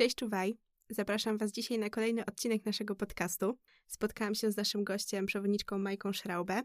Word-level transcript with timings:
Cześć, 0.00 0.16
czuwaj. 0.16 0.58
Zapraszam 0.90 1.38
Was 1.38 1.52
dzisiaj 1.52 1.78
na 1.78 1.90
kolejny 1.90 2.26
odcinek 2.26 2.66
naszego 2.66 2.94
podcastu. 2.94 3.58
Spotkałam 3.86 4.34
się 4.34 4.50
z 4.50 4.56
naszym 4.56 4.84
gościem, 4.84 5.26
przewodniczką 5.26 5.78
Majką 5.78 6.12
Schraubę. 6.12 6.62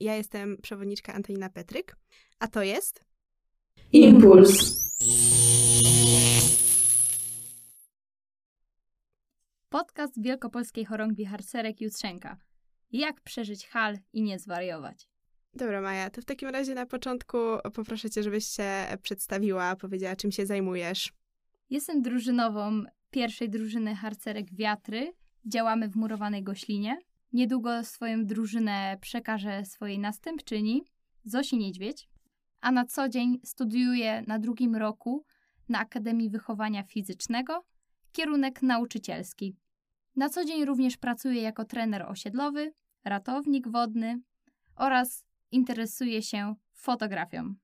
Ja 0.00 0.16
jestem 0.16 0.56
przewodniczka 0.62 1.14
Antonina 1.14 1.50
Petryk, 1.50 1.96
a 2.38 2.48
to 2.48 2.62
jest... 2.62 3.04
Impuls. 3.92 4.76
Podcast 9.68 10.22
Wielkopolskiej 10.22 10.84
Chorągwi 10.84 11.24
Harcerek 11.24 11.80
Jutrzenka. 11.80 12.36
Jak 12.92 13.20
przeżyć 13.20 13.66
hal 13.66 13.98
i 14.12 14.22
nie 14.22 14.38
zwariować? 14.38 15.08
Dobra, 15.54 15.80
Maja, 15.80 16.10
to 16.10 16.22
w 16.22 16.24
takim 16.24 16.48
razie 16.48 16.74
na 16.74 16.86
początku 16.86 17.38
poproszę 17.74 18.10
Cię, 18.10 18.22
żebyś 18.22 18.46
się 18.46 18.86
przedstawiła, 19.02 19.76
powiedziała, 19.76 20.16
czym 20.16 20.32
się 20.32 20.46
zajmujesz. 20.46 21.17
Jestem 21.70 22.02
drużynową 22.02 22.82
pierwszej 23.10 23.50
drużyny 23.50 23.94
harcerek 23.94 24.54
Wiatry. 24.54 25.12
Działamy 25.44 25.88
w 25.88 25.96
murowanej 25.96 26.42
Goślinie. 26.42 26.98
Niedługo 27.32 27.84
swoją 27.84 28.26
drużynę 28.26 28.96
przekażę 29.00 29.64
swojej 29.64 29.98
następczyni, 29.98 30.84
Zosi 31.24 31.58
Niedźwiedź. 31.58 32.08
A 32.60 32.72
na 32.72 32.84
co 32.84 33.08
dzień 33.08 33.40
studiuję 33.44 34.22
na 34.26 34.38
drugim 34.38 34.76
roku 34.76 35.24
na 35.68 35.78
Akademii 35.78 36.30
Wychowania 36.30 36.82
Fizycznego, 36.82 37.64
kierunek 38.12 38.62
nauczycielski. 38.62 39.56
Na 40.16 40.28
co 40.28 40.44
dzień 40.44 40.64
również 40.64 40.96
pracuję 40.96 41.42
jako 41.42 41.64
trener 41.64 42.02
osiedlowy, 42.02 42.72
ratownik 43.04 43.68
wodny 43.68 44.20
oraz 44.76 45.24
interesuję 45.50 46.22
się 46.22 46.54
fotografią. 46.72 47.54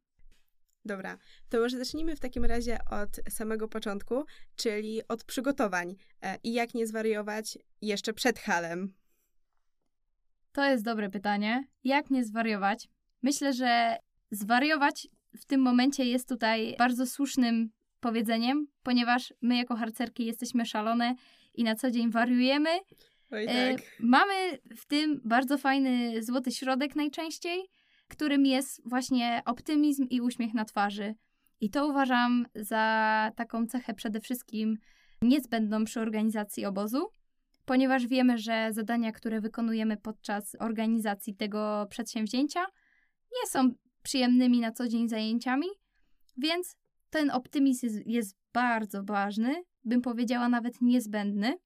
Dobra, 0.84 1.18
to 1.48 1.60
może 1.60 1.78
zacznijmy 1.78 2.16
w 2.16 2.20
takim 2.20 2.44
razie 2.44 2.78
od 2.90 3.20
samego 3.28 3.68
początku, 3.68 4.24
czyli 4.56 5.08
od 5.08 5.24
przygotowań 5.24 5.96
e, 6.22 6.38
i 6.42 6.52
jak 6.52 6.74
nie 6.74 6.86
zwariować 6.86 7.58
jeszcze 7.82 8.12
przed 8.12 8.38
halem. 8.38 8.94
To 10.52 10.64
jest 10.64 10.84
dobre 10.84 11.10
pytanie. 11.10 11.64
Jak 11.84 12.10
nie 12.10 12.24
zwariować? 12.24 12.88
Myślę, 13.22 13.52
że 13.52 13.96
zwariować 14.30 15.08
w 15.38 15.44
tym 15.44 15.60
momencie 15.60 16.04
jest 16.04 16.28
tutaj 16.28 16.74
bardzo 16.78 17.06
słusznym 17.06 17.70
powiedzeniem, 18.00 18.66
ponieważ 18.82 19.34
my 19.42 19.56
jako 19.56 19.76
harcerki 19.76 20.26
jesteśmy 20.26 20.66
szalone 20.66 21.14
i 21.54 21.64
na 21.64 21.74
co 21.74 21.90
dzień 21.90 22.10
wariujemy. 22.10 22.70
Oj, 23.30 23.46
E, 23.48 23.74
tak. 23.74 23.84
mamy 24.00 24.58
w 24.76 24.86
tym 24.86 25.20
bardzo 25.24 25.58
fajny 25.58 26.22
złoty 26.22 26.52
środek 26.52 26.96
najczęściej, 26.96 27.68
którym 28.08 28.46
jest 28.46 28.88
właśnie 28.88 29.42
optymizm 29.44 30.06
i 30.10 30.20
uśmiech 30.20 30.54
na 30.54 30.64
twarzy. 30.64 31.14
I 31.60 31.70
to 31.70 31.88
uważam 31.88 32.46
za 32.54 33.30
taką 33.36 33.66
cechę 33.66 33.94
przede 33.94 34.20
wszystkim 34.20 34.78
niezbędną 35.22 35.84
przy 35.84 36.00
organizacji 36.00 36.64
obozu, 36.64 37.08
ponieważ 37.64 38.06
wiemy, 38.06 38.38
że 38.38 38.68
zadania, 38.72 39.12
które 39.12 39.40
wykonujemy 39.40 39.96
podczas 39.96 40.56
organizacji 40.60 41.34
tego 41.34 41.86
przedsięwzięcia, 41.90 42.66
nie 43.32 43.50
są 43.50 43.70
przyjemnymi 44.02 44.60
na 44.60 44.72
co 44.72 44.88
dzień 44.88 45.08
zajęciami, 45.08 45.66
więc 46.36 46.76
ten 47.10 47.30
optymizm 47.30 47.86
jest, 47.86 48.06
jest 48.06 48.36
bardzo 48.52 49.02
ważny, 49.04 49.62
bym 49.84 50.00
powiedziała 50.00 50.48
nawet 50.48 50.80
niezbędny, 50.80 51.58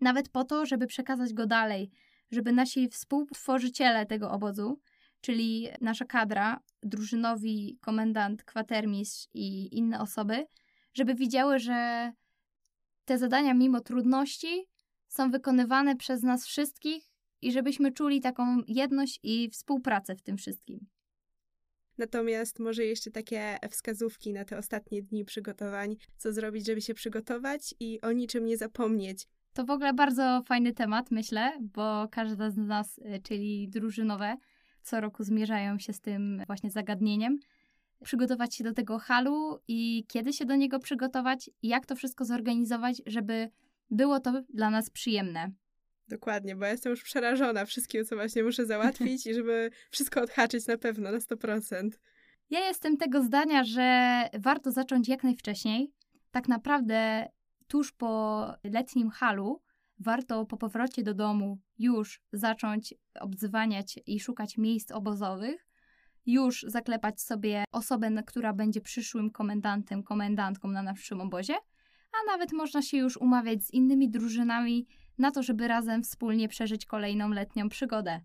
nawet 0.00 0.28
po 0.28 0.44
to, 0.44 0.66
żeby 0.66 0.86
przekazać 0.86 1.34
go 1.34 1.46
dalej, 1.46 1.90
żeby 2.30 2.52
nasi 2.52 2.88
współtworzyciele 2.88 4.06
tego 4.06 4.30
obozu, 4.30 4.80
czyli 5.24 5.68
nasza 5.80 6.04
kadra, 6.04 6.60
drużynowi 6.82 7.78
komendant, 7.80 8.44
kwatermistrz 8.44 9.28
i 9.34 9.78
inne 9.78 10.00
osoby, 10.00 10.46
żeby 10.94 11.14
widziały, 11.14 11.58
że 11.58 12.12
te 13.04 13.18
zadania 13.18 13.54
mimo 13.54 13.80
trudności 13.80 14.66
są 15.08 15.30
wykonywane 15.30 15.96
przez 15.96 16.22
nas 16.22 16.46
wszystkich 16.46 17.04
i 17.42 17.52
żebyśmy 17.52 17.92
czuli 17.92 18.20
taką 18.20 18.62
jedność 18.66 19.20
i 19.22 19.50
współpracę 19.50 20.16
w 20.16 20.22
tym 20.22 20.36
wszystkim. 20.36 20.86
Natomiast 21.98 22.58
może 22.58 22.84
jeszcze 22.84 23.10
takie 23.10 23.58
wskazówki 23.70 24.32
na 24.32 24.44
te 24.44 24.58
ostatnie 24.58 25.02
dni 25.02 25.24
przygotowań, 25.24 25.96
co 26.16 26.32
zrobić, 26.32 26.66
żeby 26.66 26.80
się 26.80 26.94
przygotować 26.94 27.74
i 27.80 28.00
o 28.00 28.12
niczym 28.12 28.46
nie 28.46 28.56
zapomnieć. 28.56 29.26
To 29.52 29.64
w 29.64 29.70
ogóle 29.70 29.94
bardzo 29.94 30.42
fajny 30.46 30.72
temat, 30.72 31.10
myślę, 31.10 31.52
bo 31.60 32.08
każda 32.10 32.50
z 32.50 32.56
nas, 32.56 32.98
y, 32.98 33.20
czyli 33.22 33.68
drużynowe, 33.68 34.36
co 34.84 35.00
roku 35.00 35.24
zmierzają 35.24 35.78
się 35.78 35.92
z 35.92 36.00
tym 36.00 36.42
właśnie 36.46 36.70
zagadnieniem. 36.70 37.38
Przygotować 38.04 38.54
się 38.54 38.64
do 38.64 38.72
tego 38.72 38.98
halu 38.98 39.58
i 39.68 40.04
kiedy 40.08 40.32
się 40.32 40.44
do 40.44 40.56
niego 40.56 40.78
przygotować, 40.78 41.50
i 41.62 41.68
jak 41.68 41.86
to 41.86 41.96
wszystko 41.96 42.24
zorganizować, 42.24 43.02
żeby 43.06 43.50
było 43.90 44.20
to 44.20 44.42
dla 44.48 44.70
nas 44.70 44.90
przyjemne. 44.90 45.50
Dokładnie, 46.08 46.56
bo 46.56 46.64
ja 46.64 46.70
jestem 46.70 46.90
już 46.90 47.02
przerażona 47.02 47.64
wszystkim, 47.64 48.04
co 48.04 48.16
właśnie 48.16 48.42
muszę 48.42 48.66
załatwić 48.74 49.26
i 49.26 49.34
żeby 49.34 49.70
wszystko 49.90 50.20
odhaczyć 50.22 50.66
na 50.66 50.78
pewno, 50.78 51.12
na 51.12 51.18
100%. 51.18 51.90
Ja 52.50 52.60
jestem 52.60 52.96
tego 52.96 53.22
zdania, 53.22 53.64
że 53.64 54.20
warto 54.38 54.72
zacząć 54.72 55.08
jak 55.08 55.24
najwcześniej. 55.24 55.92
Tak 56.30 56.48
naprawdę 56.48 57.28
tuż 57.68 57.92
po 57.92 58.46
letnim 58.64 59.10
halu 59.10 59.62
warto 59.98 60.46
po 60.46 60.56
powrocie 60.56 61.02
do 61.02 61.14
domu 61.14 61.58
już 61.78 62.20
zacząć 62.32 62.94
obdzwaniać 63.20 63.98
i 64.06 64.20
szukać 64.20 64.58
miejsc 64.58 64.92
obozowych, 64.92 65.68
już 66.26 66.64
zaklepać 66.68 67.20
sobie 67.20 67.64
osobę, 67.72 68.22
która 68.26 68.52
będzie 68.52 68.80
przyszłym 68.80 69.30
komendantem, 69.30 70.02
komendantką 70.02 70.68
na 70.68 70.82
naszym 70.82 71.20
obozie, 71.20 71.54
a 72.12 72.32
nawet 72.32 72.52
można 72.52 72.82
się 72.82 72.96
już 72.96 73.16
umawiać 73.16 73.64
z 73.64 73.70
innymi 73.70 74.10
drużynami 74.10 74.86
na 75.18 75.30
to, 75.30 75.42
żeby 75.42 75.68
razem 75.68 76.02
wspólnie 76.02 76.48
przeżyć 76.48 76.86
kolejną 76.86 77.28
letnią 77.28 77.68
przygodę. 77.68 78.20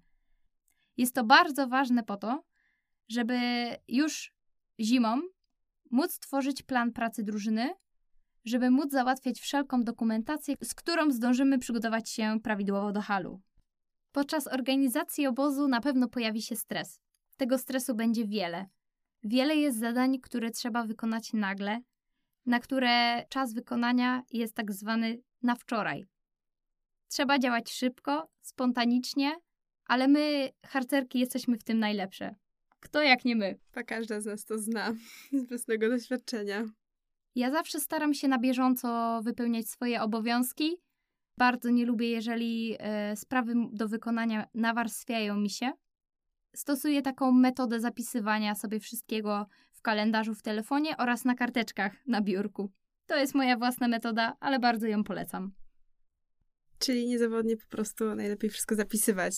Jest 0.97 1.15
to 1.15 1.23
bardzo 1.23 1.67
ważne 1.67 2.03
po 2.03 2.17
to, 2.17 2.43
żeby 3.09 3.39
już 3.87 4.33
zimą 4.79 5.21
móc 5.91 6.19
tworzyć 6.19 6.63
plan 6.63 6.91
pracy 6.91 7.23
drużyny, 7.23 7.73
żeby 8.45 8.71
móc 8.71 8.91
załatwiać 8.91 9.39
wszelką 9.39 9.83
dokumentację, 9.83 10.55
z 10.63 10.73
którą 10.73 11.11
zdążymy 11.11 11.59
przygotować 11.59 12.09
się 12.09 12.37
prawidłowo 12.43 12.91
do 12.91 13.01
halu. 13.01 13.41
Podczas 14.11 14.47
organizacji 14.47 15.27
obozu 15.27 15.67
na 15.67 15.81
pewno 15.81 16.07
pojawi 16.07 16.41
się 16.41 16.55
stres. 16.55 17.01
Tego 17.37 17.57
stresu 17.57 17.95
będzie 17.95 18.27
wiele. 18.27 18.65
Wiele 19.23 19.55
jest 19.55 19.79
zadań, 19.79 20.19
które 20.19 20.51
trzeba 20.51 20.83
wykonać 20.83 21.33
nagle, 21.33 21.81
na 22.45 22.59
które 22.59 23.25
czas 23.29 23.53
wykonania 23.53 24.23
jest 24.31 24.55
tak 24.55 24.71
zwany 24.71 25.21
na 25.43 25.55
wczoraj. 25.55 26.05
Trzeba 27.07 27.39
działać 27.39 27.71
szybko, 27.71 28.29
spontanicznie, 28.41 29.35
ale 29.85 30.07
my, 30.07 30.49
harcerki, 30.65 31.19
jesteśmy 31.19 31.57
w 31.57 31.63
tym 31.63 31.79
najlepsze. 31.79 32.35
Kto 32.79 33.01
jak 33.01 33.25
nie 33.25 33.35
my? 33.35 33.59
Każda 33.87 34.21
z 34.21 34.25
nas 34.25 34.45
to 34.45 34.57
zna 34.57 34.93
z 35.33 35.47
własnego 35.47 35.89
doświadczenia. 35.89 36.65
Ja 37.39 37.51
zawsze 37.51 37.79
staram 37.79 38.13
się 38.13 38.27
na 38.27 38.39
bieżąco 38.39 39.21
wypełniać 39.23 39.69
swoje 39.69 40.01
obowiązki. 40.01 40.77
Bardzo 41.37 41.69
nie 41.69 41.85
lubię, 41.85 42.09
jeżeli 42.09 42.75
e, 42.79 43.15
sprawy 43.15 43.53
do 43.71 43.87
wykonania 43.87 44.47
nawarstwiają 44.53 45.37
mi 45.37 45.49
się. 45.49 45.71
Stosuję 46.55 47.01
taką 47.01 47.31
metodę 47.31 47.79
zapisywania 47.79 48.55
sobie 48.55 48.79
wszystkiego 48.79 49.47
w 49.71 49.81
kalendarzu 49.81 50.35
w 50.35 50.41
telefonie 50.41 50.97
oraz 50.97 51.25
na 51.25 51.35
karteczkach 51.35 52.07
na 52.07 52.21
biurku. 52.21 52.71
To 53.05 53.17
jest 53.17 53.35
moja 53.35 53.57
własna 53.57 53.87
metoda, 53.87 54.37
ale 54.39 54.59
bardzo 54.59 54.87
ją 54.87 55.03
polecam. 55.03 55.51
Czyli 56.79 57.07
niezawodnie 57.07 57.57
po 57.57 57.67
prostu 57.67 58.15
najlepiej 58.15 58.49
wszystko 58.49 58.75
zapisywać. 58.75 59.33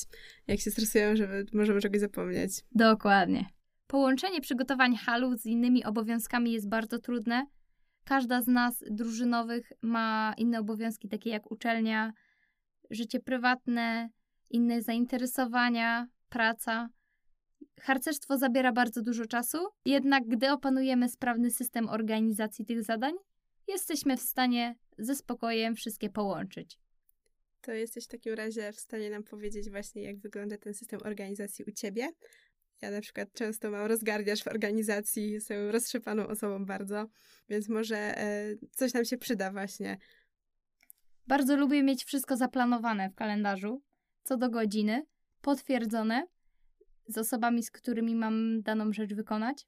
Jak 0.47 0.59
się 0.59 0.71
stresujemy, 0.71 1.17
żeby 1.17 1.45
możemy 1.53 1.81
czegoś 1.81 1.99
zapomnieć. 2.01 2.51
Dokładnie. 2.71 3.45
Połączenie 3.87 4.41
przygotowań 4.41 4.95
halu 4.95 5.37
z 5.37 5.45
innymi 5.45 5.83
obowiązkami 5.83 6.51
jest 6.51 6.69
bardzo 6.69 6.99
trudne. 6.99 7.45
Każda 8.05 8.41
z 8.41 8.47
nas 8.47 8.83
drużynowych 8.91 9.71
ma 9.81 10.33
inne 10.37 10.59
obowiązki, 10.59 11.09
takie 11.09 11.29
jak 11.29 11.51
uczelnia, 11.51 12.13
życie 12.89 13.19
prywatne, 13.19 14.09
inne 14.49 14.81
zainteresowania, 14.81 16.07
praca. 16.29 16.89
Harcerstwo 17.81 18.37
zabiera 18.37 18.71
bardzo 18.71 19.01
dużo 19.01 19.25
czasu, 19.25 19.57
jednak 19.85 20.27
gdy 20.27 20.51
opanujemy 20.51 21.09
sprawny 21.09 21.51
system 21.51 21.89
organizacji 21.89 22.65
tych 22.65 22.83
zadań, 22.83 23.13
jesteśmy 23.67 24.17
w 24.17 24.21
stanie 24.21 24.75
ze 24.97 25.15
spokojem 25.15 25.75
wszystkie 25.75 26.09
połączyć. 26.09 26.79
To 27.61 27.71
jesteś 27.71 28.05
w 28.05 28.07
takim 28.07 28.33
razie 28.33 28.71
w 28.71 28.79
stanie 28.79 29.09
nam 29.09 29.23
powiedzieć 29.23 29.69
właśnie, 29.69 30.03
jak 30.03 30.19
wygląda 30.19 30.57
ten 30.57 30.73
system 30.73 30.99
organizacji 31.03 31.65
u 31.67 31.71
ciebie. 31.71 32.09
Ja 32.81 32.91
na 32.91 33.01
przykład 33.01 33.33
często 33.33 33.71
mam 33.71 33.85
rozgardiasz 33.85 34.43
w 34.43 34.47
organizacji, 34.47 35.31
jestem 35.31 35.69
roztrzepaną 35.69 36.27
osobą 36.27 36.65
bardzo, 36.65 37.07
więc 37.49 37.69
może 37.69 37.97
e, 37.97 38.55
coś 38.71 38.93
nam 38.93 39.05
się 39.05 39.17
przyda 39.17 39.51
właśnie. 39.51 39.97
Bardzo 41.27 41.57
lubię 41.57 41.83
mieć 41.83 42.03
wszystko 42.03 42.37
zaplanowane 42.37 43.09
w 43.09 43.15
kalendarzu, 43.15 43.81
co 44.23 44.37
do 44.37 44.49
godziny, 44.49 45.05
potwierdzone 45.41 46.27
z 47.07 47.17
osobami, 47.17 47.63
z 47.63 47.71
którymi 47.71 48.15
mam 48.15 48.61
daną 48.61 48.93
rzecz 48.93 49.13
wykonać. 49.13 49.67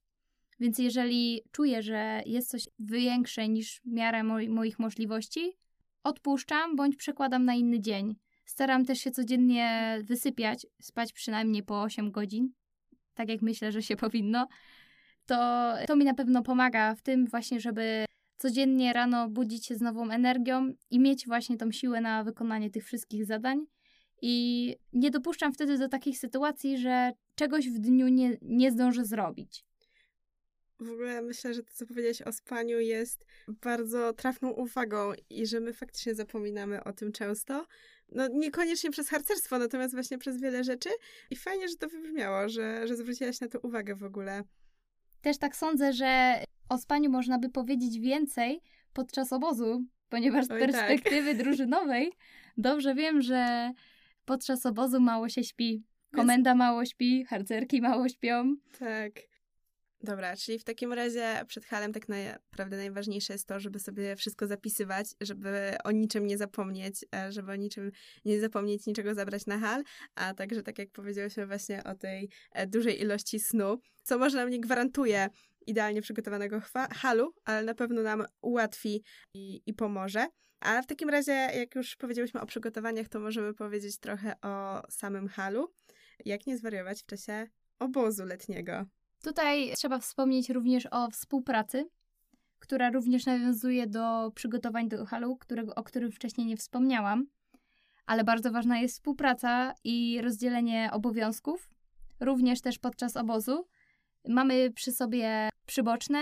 Więc 0.60 0.80
jeżeli 0.80 1.42
czuję, 1.52 1.82
że 1.82 2.22
jest 2.26 2.50
coś 2.50 2.68
większe 2.80 3.50
niż 3.50 3.82
miarę 3.86 4.24
mo 4.24 4.38
moich 4.50 4.80
możliwości, 4.80 5.58
odpuszczam 6.04 6.76
bądź 6.76 6.96
przekładam 6.96 7.46
na 7.46 7.54
inny 7.54 7.80
dzień. 7.80 8.16
Staram 8.46 8.86
też 8.86 9.00
się 9.00 9.12
codziennie 9.12 10.00
wysypiać, 10.04 10.68
spać 10.82 11.14
przynajmniej 11.14 11.64
po 11.64 11.82
8 11.82 12.12
godzin, 12.12 12.54
tak 13.14 13.30
jak 13.30 13.42
myślę, 13.42 13.72
że 13.72 13.84
się 13.84 13.96
powinno. 14.06 14.48
To, 15.26 15.74
to 15.88 15.96
mi 15.96 16.06
na 16.06 16.14
pewno 16.14 16.44
pomaga 16.44 16.96
w 16.96 17.02
tym 17.02 17.28
właśnie, 17.28 17.60
żeby 17.60 18.06
codziennie 18.38 18.94
rano 18.94 19.30
budzić 19.30 19.66
się 19.66 19.76
z 19.76 19.82
nową 19.82 20.10
energią 20.10 20.74
i 20.90 21.00
mieć 21.00 21.28
właśnie 21.28 21.58
tą 21.58 21.72
siłę 21.72 22.02
na 22.02 22.24
wykonanie 22.24 22.70
tych 22.70 22.86
wszystkich 22.86 23.26
zadań. 23.26 23.66
I 24.22 24.76
nie 24.94 25.12
dopuszczam 25.12 25.54
wtedy 25.54 25.78
do 25.78 25.90
takich 25.90 26.18
sytuacji, 26.18 26.78
że 26.78 27.12
czegoś 27.36 27.70
w 27.70 27.80
dniu 27.80 28.08
nie, 28.08 28.38
nie 28.42 28.72
zdążę 28.72 29.06
zrobić. 29.06 29.66
W 30.84 30.92
ogóle 30.92 31.22
myślę, 31.22 31.54
że 31.54 31.64
to, 31.64 31.74
co 31.74 31.86
powiedziałeś 31.86 32.22
o 32.22 32.32
spaniu, 32.32 32.80
jest 32.80 33.26
bardzo 33.48 34.14
trafną 34.14 34.50
uwagą 34.50 35.12
i 35.30 35.48
że 35.48 35.60
my 35.60 35.74
faktycznie 35.74 36.16
zapominamy 36.16 36.84
o 36.84 36.94
tym 36.94 37.12
często. 37.12 37.68
No, 38.12 38.28
niekoniecznie 38.28 38.92
przez 38.92 39.10
harcerstwo, 39.10 39.60
natomiast 39.60 39.94
właśnie 39.94 40.18
przez 40.18 40.42
wiele 40.42 40.64
rzeczy. 40.64 40.90
I 41.30 41.36
fajnie, 41.36 41.68
że 41.68 41.76
to 41.76 41.90
wybrzmiało, 41.90 42.50
że, 42.50 42.88
że 42.88 42.96
zwróciłaś 42.96 43.42
na 43.42 43.48
to 43.48 43.60
uwagę 43.60 43.96
w 43.96 44.04
ogóle. 44.04 44.44
Też 45.22 45.38
tak 45.38 45.56
sądzę, 45.56 45.94
że 45.94 46.44
o 46.70 46.78
spaniu 46.78 47.10
można 47.10 47.40
by 47.40 47.50
powiedzieć 47.50 48.00
więcej 48.00 48.62
podczas 48.94 49.34
obozu, 49.34 49.86
ponieważ 50.10 50.46
z 50.46 50.52
Oj, 50.52 50.60
perspektywy 50.60 51.32
tak. 51.32 51.38
drużynowej 51.44 52.14
dobrze 52.58 52.96
wiem, 52.96 53.22
że 53.22 53.72
podczas 54.26 54.66
obozu 54.66 55.00
mało 55.00 55.30
się 55.30 55.44
śpi. 55.44 55.84
Komenda 56.12 56.56
mało 56.56 56.86
śpi, 56.86 57.26
harcerki 57.26 57.82
mało 57.82 58.10
śpią. 58.10 58.56
Tak. 58.80 59.12
Dobra, 60.04 60.36
czyli 60.36 60.60
w 60.60 60.64
takim 60.64 60.94
razie 60.94 61.42
przed 61.48 61.66
halem 61.66 61.94
tak 61.94 62.08
naprawdę 62.10 62.78
najważniejsze 62.78 63.34
jest 63.34 63.48
to, 63.48 63.60
żeby 63.60 63.80
sobie 63.80 64.16
wszystko 64.16 64.48
zapisywać, 64.48 65.08
żeby 65.22 65.76
o 65.84 65.92
niczym 65.92 66.28
nie 66.28 66.38
zapomnieć, 66.38 67.06
e, 67.16 67.32
żeby 67.32 67.52
o 67.52 67.56
niczym 67.56 67.92
nie 68.26 68.40
zapomnieć, 68.40 68.86
niczego 68.86 69.16
zabrać 69.16 69.46
na 69.46 69.60
hal, 69.60 69.84
a 70.16 70.34
także 70.34 70.64
tak 70.64 70.80
jak 70.80 70.92
powiedziałyśmy 70.92 71.48
właśnie 71.48 71.84
o 71.84 71.96
tej 71.96 72.30
e, 72.52 72.68
dużej 72.68 73.02
ilości 73.02 73.40
snu, 73.40 73.80
co 74.04 74.18
może 74.18 74.38
nam 74.38 74.50
nie 74.50 74.60
gwarantuje 74.60 75.30
idealnie 75.68 76.02
przygotowanego 76.02 76.62
halu, 76.92 77.34
ale 77.46 77.64
na 77.64 77.74
pewno 77.74 78.02
nam 78.02 78.26
ułatwi 78.42 79.04
i, 79.34 79.62
i 79.66 79.74
pomoże. 79.74 80.28
A 80.60 80.82
w 80.82 80.88
takim 80.88 81.10
razie, 81.10 81.32
jak 81.32 81.76
już 81.76 81.96
powiedziałyśmy 81.96 82.42
o 82.42 82.46
przygotowaniach, 82.46 83.10
to 83.10 83.20
możemy 83.20 83.54
powiedzieć 83.54 84.00
trochę 84.00 84.34
o 84.42 84.82
samym 84.90 85.28
halu. 85.28 85.74
Jak 86.26 86.48
nie 86.48 86.58
zwariować 86.58 87.04
w 87.04 87.06
czasie 87.06 87.48
obozu 87.80 88.26
letniego. 88.26 88.86
Tutaj 89.24 89.74
trzeba 89.76 90.00
wspomnieć 90.00 90.50
również 90.50 90.88
o 90.92 91.10
współpracy, 91.12 91.90
która 92.60 92.90
również 92.92 93.26
nawiązuje 93.26 93.88
do 93.88 94.32
przygotowań 94.36 94.90
do 94.90 95.06
halu, 95.06 95.38
którego, 95.38 95.76
o 95.76 95.84
którym 95.84 96.12
wcześniej 96.12 96.48
nie 96.48 96.58
wspomniałam. 96.58 97.28
Ale 98.06 98.24
bardzo 98.24 98.52
ważna 98.52 98.80
jest 98.80 98.96
współpraca 98.96 99.74
i 99.84 100.22
rozdzielenie 100.22 100.90
obowiązków, 100.94 101.70
również 102.20 102.62
też 102.62 102.80
podczas 102.80 103.18
obozu. 103.18 103.68
Mamy 104.28 104.72
przy 104.72 104.92
sobie 104.92 105.50
przyboczne. 105.66 106.20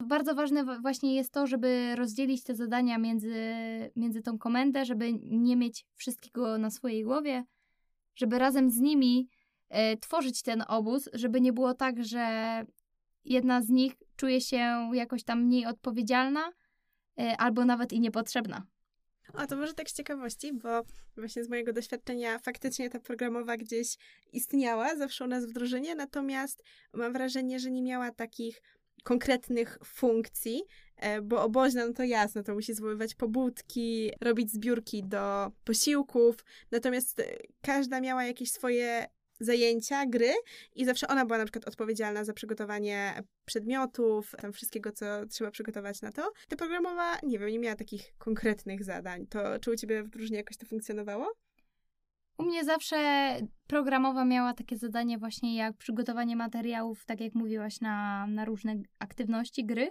Bardzo 0.00 0.34
ważne 0.34 0.80
właśnie 0.80 1.14
jest 1.14 1.32
to, 1.32 1.46
żeby 1.46 1.96
rozdzielić 1.96 2.42
te 2.42 2.54
zadania 2.54 2.98
między, 2.98 3.34
między 3.96 4.22
tą 4.22 4.38
komendę, 4.38 4.84
żeby 4.84 5.12
nie 5.22 5.56
mieć 5.56 5.86
wszystkiego 5.94 6.58
na 6.58 6.70
swojej 6.70 7.04
głowie, 7.04 7.44
żeby 8.16 8.38
razem 8.38 8.70
z 8.70 8.76
nimi 8.76 9.28
tworzyć 10.00 10.42
ten 10.42 10.64
obóz, 10.68 11.08
żeby 11.12 11.40
nie 11.40 11.52
było 11.52 11.74
tak, 11.74 12.04
że 12.04 12.26
jedna 13.26 13.62
z 13.62 13.68
nich 13.68 13.92
czuje 14.16 14.40
się 14.40 14.90
jakoś 14.92 15.24
tam 15.24 15.44
mniej 15.44 15.66
odpowiedzialna 15.66 16.52
e, 17.18 17.36
albo 17.36 17.64
nawet 17.64 17.92
i 17.92 18.00
niepotrzebna. 18.00 18.66
O, 19.34 19.46
to 19.46 19.56
może 19.56 19.74
tak 19.74 19.90
z 19.90 19.94
ciekawości, 19.94 20.52
bo 20.52 20.82
właśnie 21.16 21.44
z 21.44 21.48
mojego 21.48 21.72
doświadczenia 21.72 22.38
faktycznie 22.38 22.90
ta 22.90 23.00
programowa 23.00 23.56
gdzieś 23.56 23.96
istniała, 24.32 24.96
zawsze 24.96 25.24
u 25.24 25.28
nas 25.28 25.46
w 25.46 25.52
drużynie, 25.52 25.94
natomiast 25.94 26.62
mam 26.92 27.12
wrażenie, 27.12 27.60
że 27.60 27.70
nie 27.70 27.82
miała 27.82 28.10
takich 28.10 28.62
konkretnych 29.04 29.78
funkcji, 29.84 30.62
e, 30.96 31.22
bo 31.22 31.42
oboźna, 31.42 31.86
no 31.86 31.92
to 31.92 32.02
jasne, 32.02 32.42
to 32.42 32.54
musi 32.54 32.74
zwoływać 32.74 33.14
pobudki, 33.14 34.10
robić 34.20 34.52
zbiórki 34.52 35.04
do 35.04 35.52
posiłków, 35.64 36.44
natomiast 36.70 37.20
e, 37.20 37.24
każda 37.62 38.00
miała 38.00 38.24
jakieś 38.24 38.52
swoje 38.52 39.06
zajęcia, 39.40 40.06
gry 40.06 40.32
i 40.74 40.84
zawsze 40.84 41.08
ona 41.08 41.26
była 41.26 41.38
na 41.38 41.44
przykład 41.44 41.68
odpowiedzialna 41.68 42.24
za 42.24 42.32
przygotowanie 42.32 43.22
przedmiotów, 43.44 44.34
tam 44.40 44.52
wszystkiego, 44.52 44.92
co 44.92 45.26
trzeba 45.26 45.50
przygotować 45.50 46.02
na 46.02 46.12
to. 46.12 46.32
Ta 46.48 46.56
programowa, 46.56 47.18
nie 47.22 47.38
wiem, 47.38 47.48
nie 47.48 47.58
miała 47.58 47.76
takich 47.76 48.16
konkretnych 48.18 48.84
zadań. 48.84 49.26
To 49.26 49.58
czy 49.58 49.70
u 49.70 49.76
ciebie 49.76 50.02
w 50.02 50.08
drużynie 50.08 50.36
jakoś 50.36 50.56
to 50.56 50.66
funkcjonowało? 50.66 51.32
U 52.38 52.42
mnie 52.42 52.64
zawsze 52.64 52.96
programowa 53.66 54.24
miała 54.24 54.54
takie 54.54 54.76
zadanie 54.76 55.18
właśnie 55.18 55.56
jak 55.56 55.76
przygotowanie 55.76 56.36
materiałów, 56.36 57.04
tak 57.04 57.20
jak 57.20 57.34
mówiłaś, 57.34 57.80
na, 57.80 58.26
na 58.26 58.44
różne 58.44 58.74
aktywności, 58.98 59.64
gry, 59.64 59.90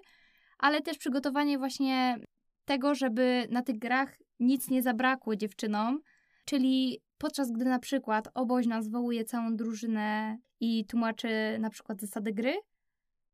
ale 0.58 0.82
też 0.82 0.98
przygotowanie 0.98 1.58
właśnie 1.58 2.18
tego, 2.66 2.96
żeby 2.96 3.48
na 3.50 3.62
tych 3.62 3.80
grach 3.80 4.18
nic 4.40 4.70
nie 4.70 4.84
zabrakło 4.84 5.36
dziewczynom, 5.36 6.00
czyli 6.46 7.02
podczas 7.18 7.52
gdy 7.52 7.66
na 7.66 7.80
przykład 7.80 8.28
oboźna 8.34 8.82
zwołuje 8.82 9.26
całą 9.26 9.56
drużynę 9.56 10.38
i 10.60 10.86
tłumaczy 10.86 11.58
na 11.60 11.70
przykład 11.70 12.02
zasady 12.02 12.34
gry, 12.34 12.54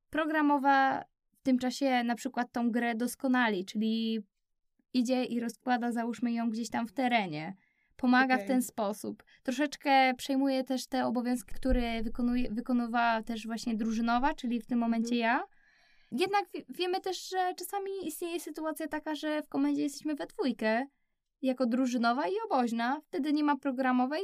programowa 0.09 1.03
w 1.31 1.43
tym 1.43 1.57
czasie 1.59 2.03
na 2.03 2.15
przykład 2.15 2.51
tą 2.51 2.71
grę 2.71 2.95
doskonali, 2.95 3.65
czyli 3.65 4.19
idzie 4.93 5.23
i 5.23 5.39
rozkłada, 5.39 5.91
załóżmy 5.91 6.31
ją 6.31 6.49
gdzieś 6.49 6.69
tam 6.69 6.87
w 6.87 6.91
terenie. 6.91 7.55
Pomaga 7.95 8.33
okay. 8.33 8.45
w 8.45 8.47
ten 8.47 8.61
sposób. 8.61 9.23
Troszeczkę 9.43 10.13
przejmuje 10.13 10.63
też 10.63 10.87
te 10.87 11.05
obowiązki, 11.05 11.55
które 11.55 12.03
wykonuje, 12.03 12.51
wykonywała 12.51 13.23
też 13.23 13.47
właśnie 13.47 13.75
drużynowa, 13.75 14.33
czyli 14.33 14.61
w 14.61 14.65
tym 14.65 14.79
momencie 14.79 15.15
mm. 15.15 15.19
ja. 15.19 15.43
Jednak 16.11 16.45
wiemy 16.69 17.01
też, 17.01 17.29
że 17.29 17.53
czasami 17.57 17.91
istnieje 18.05 18.39
sytuacja 18.39 18.87
taka, 18.87 19.15
że 19.15 19.41
w 19.41 19.49
komendzie 19.49 19.81
jesteśmy 19.81 20.15
we 20.15 20.25
dwójkę 20.25 20.85
jako 21.41 21.65
drużynowa 21.65 22.27
i 22.27 22.33
oboźna. 22.45 23.01
Wtedy 23.01 23.33
nie 23.33 23.43
ma 23.43 23.57
programowej. 23.57 24.21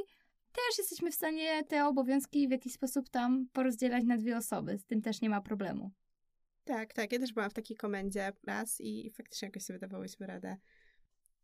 Też 0.51 0.77
jesteśmy 0.77 1.11
w 1.11 1.15
stanie 1.15 1.63
te 1.63 1.85
obowiązki 1.85 2.47
w 2.47 2.51
jakiś 2.51 2.73
sposób 2.73 3.09
tam 3.09 3.47
porozdzielać 3.53 4.03
na 4.03 4.17
dwie 4.17 4.37
osoby. 4.37 4.77
Z 4.77 4.85
tym 4.85 5.01
też 5.01 5.21
nie 5.21 5.29
ma 5.29 5.41
problemu. 5.41 5.91
Tak, 6.63 6.93
tak. 6.93 7.11
Ja 7.11 7.19
też 7.19 7.33
byłam 7.33 7.49
w 7.49 7.53
takiej 7.53 7.77
komendzie 7.77 8.31
raz 8.43 8.81
i 8.81 9.11
faktycznie 9.11 9.45
jakoś 9.45 9.63
sobie 9.63 9.79
dawałyśmy 9.79 10.27
radę. 10.27 10.57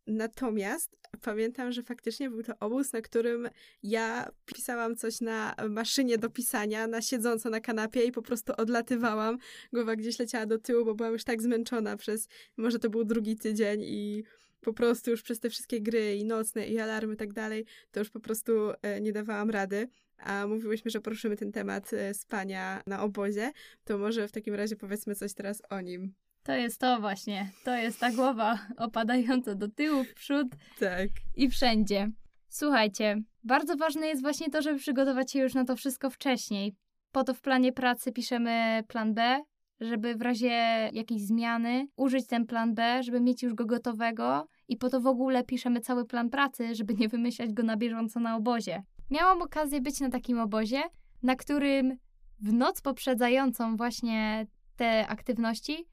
Natomiast 0.06 0.96
pamiętam, 1.20 1.72
że 1.72 1.82
faktycznie 1.82 2.30
był 2.30 2.42
to 2.42 2.52
obóz, 2.60 2.92
na 2.92 3.00
którym 3.00 3.48
ja 3.82 4.30
pisałam 4.44 4.96
coś 4.96 5.20
na 5.20 5.54
maszynie 5.70 6.18
do 6.18 6.30
pisania, 6.30 6.86
na 6.86 7.02
siedząco 7.02 7.50
na 7.50 7.60
kanapie 7.60 8.04
i 8.04 8.12
po 8.12 8.22
prostu 8.22 8.52
odlatywałam. 8.56 9.38
Głowa 9.72 9.96
gdzieś 9.96 10.18
leciała 10.18 10.46
do 10.46 10.58
tyłu, 10.58 10.84
bo 10.84 10.94
byłam 10.94 11.12
już 11.12 11.24
tak 11.24 11.42
zmęczona 11.42 11.96
przez, 11.96 12.28
może 12.56 12.78
to 12.78 12.90
był 12.90 13.04
drugi 13.04 13.36
tydzień 13.36 13.82
i 13.82 14.24
po 14.64 14.72
prostu 14.72 15.10
już 15.10 15.22
przez 15.22 15.40
te 15.40 15.50
wszystkie 15.50 15.80
gry 15.80 16.16
i 16.16 16.24
nocne 16.24 16.68
i 16.68 16.80
alarmy 16.80 17.14
i 17.14 17.16
tak 17.16 17.32
dalej, 17.32 17.66
to 17.90 18.00
już 18.00 18.10
po 18.10 18.20
prostu 18.20 18.52
e, 18.82 19.00
nie 19.00 19.12
dawałam 19.12 19.50
rady. 19.50 19.88
A 20.18 20.46
mówiłyśmy, 20.46 20.90
że 20.90 21.00
poruszymy 21.00 21.36
ten 21.36 21.52
temat 21.52 21.92
e, 21.92 22.14
spania 22.14 22.82
na 22.86 23.02
obozie, 23.02 23.52
to 23.84 23.98
może 23.98 24.28
w 24.28 24.32
takim 24.32 24.54
razie 24.54 24.76
powiedzmy 24.76 25.14
coś 25.14 25.34
teraz 25.34 25.62
o 25.70 25.80
nim. 25.80 26.14
To 26.42 26.52
jest 26.52 26.80
to 26.80 27.00
właśnie. 27.00 27.50
To 27.64 27.76
jest 27.76 28.00
ta 28.00 28.12
głowa 28.12 28.58
opadająca 28.76 29.54
do 29.54 29.68
tyłu, 29.68 30.04
w 30.04 30.14
przód. 30.14 30.48
Tak. 30.78 31.08
I 31.34 31.50
wszędzie. 31.50 32.10
Słuchajcie, 32.48 33.16
bardzo 33.44 33.76
ważne 33.76 34.06
jest 34.06 34.22
właśnie 34.22 34.50
to, 34.50 34.62
żeby 34.62 34.78
przygotować 34.78 35.32
się 35.32 35.38
już 35.38 35.54
na 35.54 35.64
to 35.64 35.76
wszystko 35.76 36.10
wcześniej. 36.10 36.74
Po 37.12 37.24
to 37.24 37.34
w 37.34 37.40
planie 37.40 37.72
pracy 37.72 38.12
piszemy 38.12 38.84
plan 38.88 39.14
B, 39.14 39.40
żeby 39.80 40.14
w 40.14 40.22
razie 40.22 40.48
jakiejś 40.92 41.22
zmiany 41.22 41.86
użyć 41.96 42.26
ten 42.26 42.46
plan 42.46 42.74
B, 42.74 43.02
żeby 43.02 43.20
mieć 43.20 43.42
już 43.42 43.54
go 43.54 43.66
gotowego 43.66 44.48
i 44.68 44.76
po 44.76 44.90
to 44.90 45.00
w 45.00 45.06
ogóle 45.06 45.44
piszemy 45.44 45.80
cały 45.80 46.04
plan 46.04 46.30
pracy, 46.30 46.74
żeby 46.74 46.94
nie 46.94 47.08
wymyślać 47.08 47.52
go 47.52 47.62
na 47.62 47.76
bieżąco 47.76 48.20
na 48.20 48.36
obozie. 48.36 48.82
Miałam 49.10 49.42
okazję 49.42 49.80
być 49.80 50.00
na 50.00 50.10
takim 50.10 50.38
obozie, 50.38 50.82
na 51.22 51.36
którym 51.36 51.96
w 52.40 52.52
noc 52.52 52.80
poprzedzającą 52.80 53.76
właśnie 53.76 54.46
te 54.76 55.06
aktywności 55.06 55.86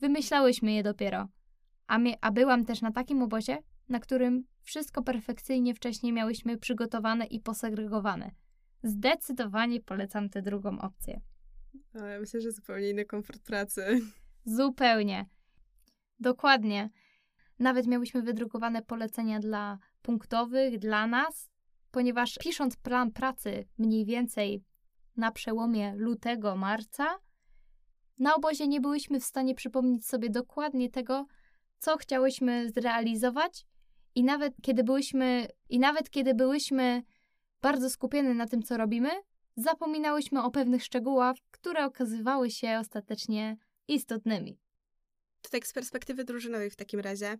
wymyślałyśmy 0.00 0.72
je 0.72 0.82
dopiero. 0.82 1.28
A, 1.86 1.98
mi, 1.98 2.14
a 2.20 2.30
byłam 2.30 2.64
też 2.64 2.80
na 2.80 2.92
takim 2.92 3.22
obozie, 3.22 3.58
na 3.88 4.00
którym 4.00 4.44
wszystko 4.62 5.02
perfekcyjnie 5.02 5.74
wcześniej 5.74 6.12
miałyśmy 6.12 6.58
przygotowane 6.58 7.26
i 7.26 7.40
posegregowane. 7.40 8.30
Zdecydowanie 8.82 9.80
polecam 9.80 10.28
tę 10.28 10.42
drugą 10.42 10.78
opcję. 10.78 11.20
Ale 11.94 12.20
myślę, 12.20 12.40
że 12.40 12.52
zupełnie 12.52 12.90
inny 12.90 13.04
komfort 13.04 13.42
pracy. 13.42 14.00
Zupełnie. 14.44 15.26
Dokładnie. 16.20 16.90
Nawet 17.62 17.86
miałyśmy 17.86 18.22
wydrukowane 18.22 18.82
polecenia 18.82 19.40
dla 19.40 19.78
punktowych, 20.02 20.78
dla 20.78 21.06
nas, 21.06 21.50
ponieważ 21.90 22.38
pisząc 22.38 22.76
plan 22.76 23.10
pracy 23.12 23.68
mniej 23.78 24.04
więcej 24.04 24.64
na 25.16 25.32
przełomie 25.32 25.94
lutego, 25.96 26.56
marca, 26.56 27.18
na 28.18 28.34
obozie 28.34 28.68
nie 28.68 28.80
byłyśmy 28.80 29.20
w 29.20 29.24
stanie 29.24 29.54
przypomnieć 29.54 30.06
sobie 30.06 30.30
dokładnie 30.30 30.90
tego, 30.90 31.26
co 31.78 31.96
chciałyśmy 31.96 32.70
zrealizować 32.70 33.66
i 34.14 34.24
nawet 34.24 34.54
kiedy 34.62 34.84
byłyśmy 34.84 35.46
i 35.68 35.78
nawet 35.78 36.10
kiedy 36.10 36.34
byłyśmy 36.34 37.02
bardzo 37.60 37.90
skupione 37.90 38.34
na 38.34 38.46
tym, 38.46 38.62
co 38.62 38.76
robimy, 38.76 39.10
zapominałyśmy 39.56 40.42
o 40.42 40.50
pewnych 40.50 40.84
szczegółach, 40.84 41.36
które 41.50 41.86
okazywały 41.86 42.50
się 42.50 42.78
ostatecznie 42.80 43.56
istotnymi. 43.88 44.61
To 45.42 45.50
tak 45.50 45.66
z 45.66 45.72
perspektywy 45.72 46.24
drużynowej 46.24 46.70
w 46.70 46.76
takim 46.76 47.00
razie. 47.00 47.38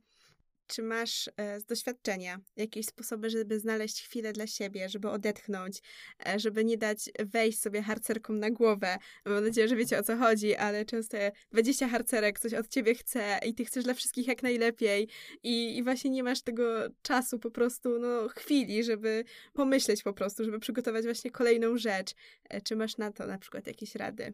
Czy 0.67 0.83
masz 0.83 1.31
e, 1.37 1.61
z 1.61 1.65
doświadczenia 1.65 2.39
jakieś 2.57 2.87
sposoby, 2.87 3.31
żeby 3.31 3.61
znaleźć 3.61 4.03
chwilę 4.03 4.33
dla 4.33 4.47
siebie, 4.47 4.89
żeby 4.89 5.11
odetchnąć, 5.11 5.79
e, 6.27 6.39
żeby 6.39 6.65
nie 6.65 6.79
dać 6.79 7.11
wejść 7.19 7.61
sobie 7.61 7.83
harcerkom 7.83 8.39
na 8.39 8.51
głowę? 8.51 8.99
Mam 9.25 9.45
nadzieję, 9.45 9.69
że 9.69 9.77
wiecie 9.77 9.99
o 9.99 10.03
co 10.03 10.17
chodzi, 10.17 10.57
ale 10.57 10.85
często 10.85 11.19
20 11.51 11.89
harcerek 11.89 12.41
coś 12.41 12.55
od 12.55 12.69
ciebie 12.69 12.95
chce 12.95 13.39
i 13.47 13.55
ty 13.55 13.65
chcesz 13.65 13.85
dla 13.85 13.95
wszystkich 13.95 14.27
jak 14.27 14.43
najlepiej 14.43 15.09
i, 15.43 15.77
i 15.77 15.83
właśnie 15.83 16.11
nie 16.11 16.23
masz 16.23 16.43
tego 16.43 16.89
czasu 17.03 17.39
po 17.39 17.51
prostu, 17.51 17.99
no 17.99 18.29
chwili, 18.29 18.85
żeby 18.85 19.25
pomyśleć 19.53 20.03
po 20.03 20.13
prostu, 20.13 20.45
żeby 20.45 20.59
przygotować 20.59 21.05
właśnie 21.05 21.31
kolejną 21.31 21.77
rzecz. 21.77 22.15
E, 22.49 22.61
czy 22.61 22.77
masz 22.77 22.97
na 22.97 23.13
to 23.13 23.27
na 23.27 23.39
przykład 23.39 23.67
jakieś 23.67 23.95
rady? 23.95 24.33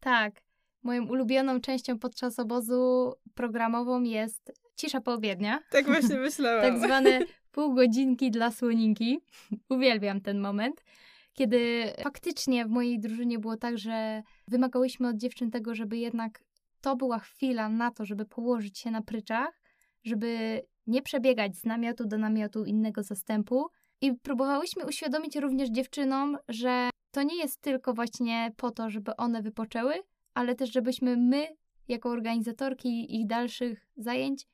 Tak. 0.00 0.47
Moją 0.82 1.06
ulubioną 1.06 1.60
częścią 1.60 1.98
podczas 1.98 2.38
obozu 2.38 3.12
programową 3.34 4.02
jest 4.02 4.52
cisza 4.76 5.00
poowiednia. 5.00 5.60
Tak 5.70 5.86
właśnie 5.86 6.16
myślałam. 6.16 6.62
tak 6.62 6.78
zwane 6.78 7.20
półgodzinki 7.50 8.30
dla 8.30 8.50
słoninki. 8.50 9.18
Uwielbiam 9.70 10.20
ten 10.20 10.40
moment. 10.40 10.84
Kiedy 11.32 11.92
faktycznie 12.02 12.64
w 12.64 12.68
mojej 12.68 13.00
drużynie 13.00 13.38
było 13.38 13.56
tak, 13.56 13.78
że 13.78 14.22
wymagałyśmy 14.48 15.08
od 15.08 15.16
dziewczyn 15.16 15.50
tego, 15.50 15.74
żeby 15.74 15.96
jednak 15.98 16.44
to 16.80 16.96
była 16.96 17.18
chwila 17.18 17.68
na 17.68 17.90
to, 17.90 18.04
żeby 18.04 18.24
położyć 18.24 18.78
się 18.78 18.90
na 18.90 19.02
pryczach, 19.02 19.60
żeby 20.04 20.62
nie 20.86 21.02
przebiegać 21.02 21.56
z 21.56 21.64
namiotu 21.64 22.06
do 22.06 22.18
namiotu 22.18 22.64
innego 22.64 23.02
zastępu. 23.02 23.66
I 24.00 24.14
próbowałyśmy 24.14 24.86
uświadomić 24.86 25.36
również 25.36 25.70
dziewczynom, 25.70 26.38
że 26.48 26.90
to 27.10 27.22
nie 27.22 27.36
jest 27.36 27.60
tylko 27.60 27.94
właśnie 27.94 28.52
po 28.56 28.70
to, 28.70 28.90
żeby 28.90 29.16
one 29.16 29.42
wypoczęły, 29.42 29.94
ale 30.38 30.54
też 30.54 30.72
żebyśmy 30.72 31.16
my, 31.16 31.46
jako 31.88 32.08
organizatorki 32.08 33.20
ich 33.20 33.26
dalszych 33.26 33.86
zajęć, 33.96 34.46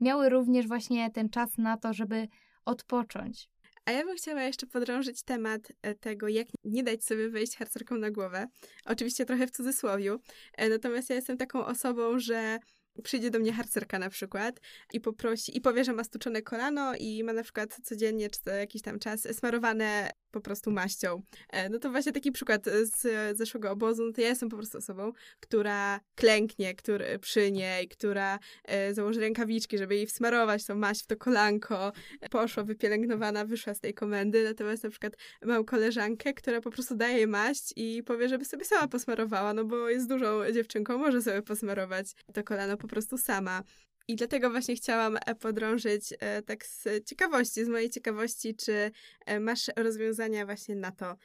miały 0.00 0.28
również 0.28 0.68
właśnie 0.68 1.10
ten 1.10 1.28
czas 1.28 1.58
na 1.58 1.76
to, 1.76 1.92
żeby 1.92 2.28
odpocząć. 2.64 3.48
A 3.84 3.92
ja 3.92 4.04
bym 4.04 4.16
chciała 4.16 4.42
jeszcze 4.42 4.66
podrążyć 4.66 5.22
temat 5.22 5.72
e, 5.82 5.94
tego, 5.94 6.28
jak 6.28 6.46
nie 6.64 6.82
dać 6.82 7.04
sobie 7.04 7.30
wejść 7.30 7.56
harcerką 7.56 7.96
na 7.96 8.10
głowę. 8.10 8.46
Oczywiście 8.84 9.24
trochę 9.24 9.46
w 9.46 9.50
cudzysłowiu. 9.50 10.18
E, 10.56 10.68
natomiast 10.68 11.10
ja 11.10 11.16
jestem 11.16 11.36
taką 11.36 11.66
osobą, 11.66 12.18
że 12.18 12.58
przyjdzie 13.04 13.30
do 13.30 13.38
mnie 13.38 13.52
harcerka 13.52 13.98
na 13.98 14.10
przykład 14.10 14.60
i 14.92 15.00
poprosi, 15.00 15.56
i 15.56 15.60
powie, 15.60 15.84
że 15.84 15.92
ma 15.92 16.04
stuczone 16.04 16.42
kolano 16.42 16.94
i 16.94 17.24
ma 17.24 17.32
na 17.32 17.42
przykład 17.42 17.80
codziennie, 17.84 18.30
czy 18.30 18.40
co 18.40 18.50
jakiś 18.50 18.82
tam 18.82 18.98
czas, 18.98 19.28
smarowane 19.32 20.10
po 20.32 20.40
prostu 20.40 20.70
maścią. 20.70 21.22
E, 21.48 21.68
no 21.68 21.78
to 21.78 21.90
właśnie 21.90 22.12
taki 22.12 22.32
przykład 22.32 22.64
z 22.82 23.06
zeszłego 23.38 23.70
obozu, 23.70 24.04
no 24.06 24.12
to 24.12 24.20
ja 24.20 24.28
jestem 24.28 24.48
po 24.48 24.56
prostu 24.56 24.78
osobą, 24.78 25.12
która 25.40 26.00
klęknie 26.14 26.72
który, 26.74 27.18
przy 27.18 27.52
niej, 27.52 27.88
która 27.88 28.38
e, 28.64 28.94
założy 28.94 29.20
rękawiczki, 29.20 29.78
żeby 29.78 29.94
jej 29.96 30.06
wsmarować 30.06 30.64
tą 30.64 30.74
maść 30.74 31.02
w 31.02 31.06
to 31.06 31.16
kolanko, 31.16 31.92
poszła 32.30 32.64
wypielęgnowana, 32.64 33.44
wyszła 33.44 33.74
z 33.74 33.80
tej 33.80 33.94
komendy, 33.94 34.44
natomiast 34.44 34.84
na 34.84 34.90
przykład 34.90 35.12
mam 35.42 35.64
koleżankę, 35.64 36.34
która 36.34 36.60
po 36.60 36.70
prostu 36.70 36.94
daje 36.94 37.26
maść 37.26 37.72
i 37.76 38.02
powie, 38.02 38.28
żeby 38.28 38.44
sobie 38.44 38.64
sama 38.64 38.88
posmarowała, 38.88 39.54
no 39.54 39.64
bo 39.64 39.88
jest 39.88 40.08
dużą 40.08 40.52
dziewczynką, 40.52 40.98
może 40.98 41.22
sobie 41.22 41.42
posmarować 41.42 42.06
to 42.32 42.44
kolano 42.44 42.76
po 42.76 42.88
prostu 42.88 43.18
sama. 43.18 43.62
I 44.08 44.16
dlatego 44.16 44.50
właśnie 44.50 44.74
chciałam 44.74 45.16
e, 45.26 45.34
podrążyć 45.34 46.14
e, 46.20 46.42
tak 46.42 46.66
z 46.66 46.88
ciekawości, 47.08 47.64
z 47.64 47.68
mojej 47.68 47.90
ciekawości, 47.90 48.54
czy 48.54 48.90
e, 49.26 49.40
masz 49.40 49.70
rozwiązania 49.76 50.46
właśnie 50.46 50.76
na 50.76 50.90
to, 50.92 51.16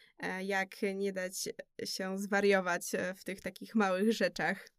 jak 0.42 0.70
nie 0.96 1.14
dać 1.14 1.50
się 1.86 2.20
zwariować 2.20 2.92
w 3.16 3.24
tych 3.24 3.42
takich 3.42 3.76
małych 3.76 4.14
rzeczach. 4.14 4.70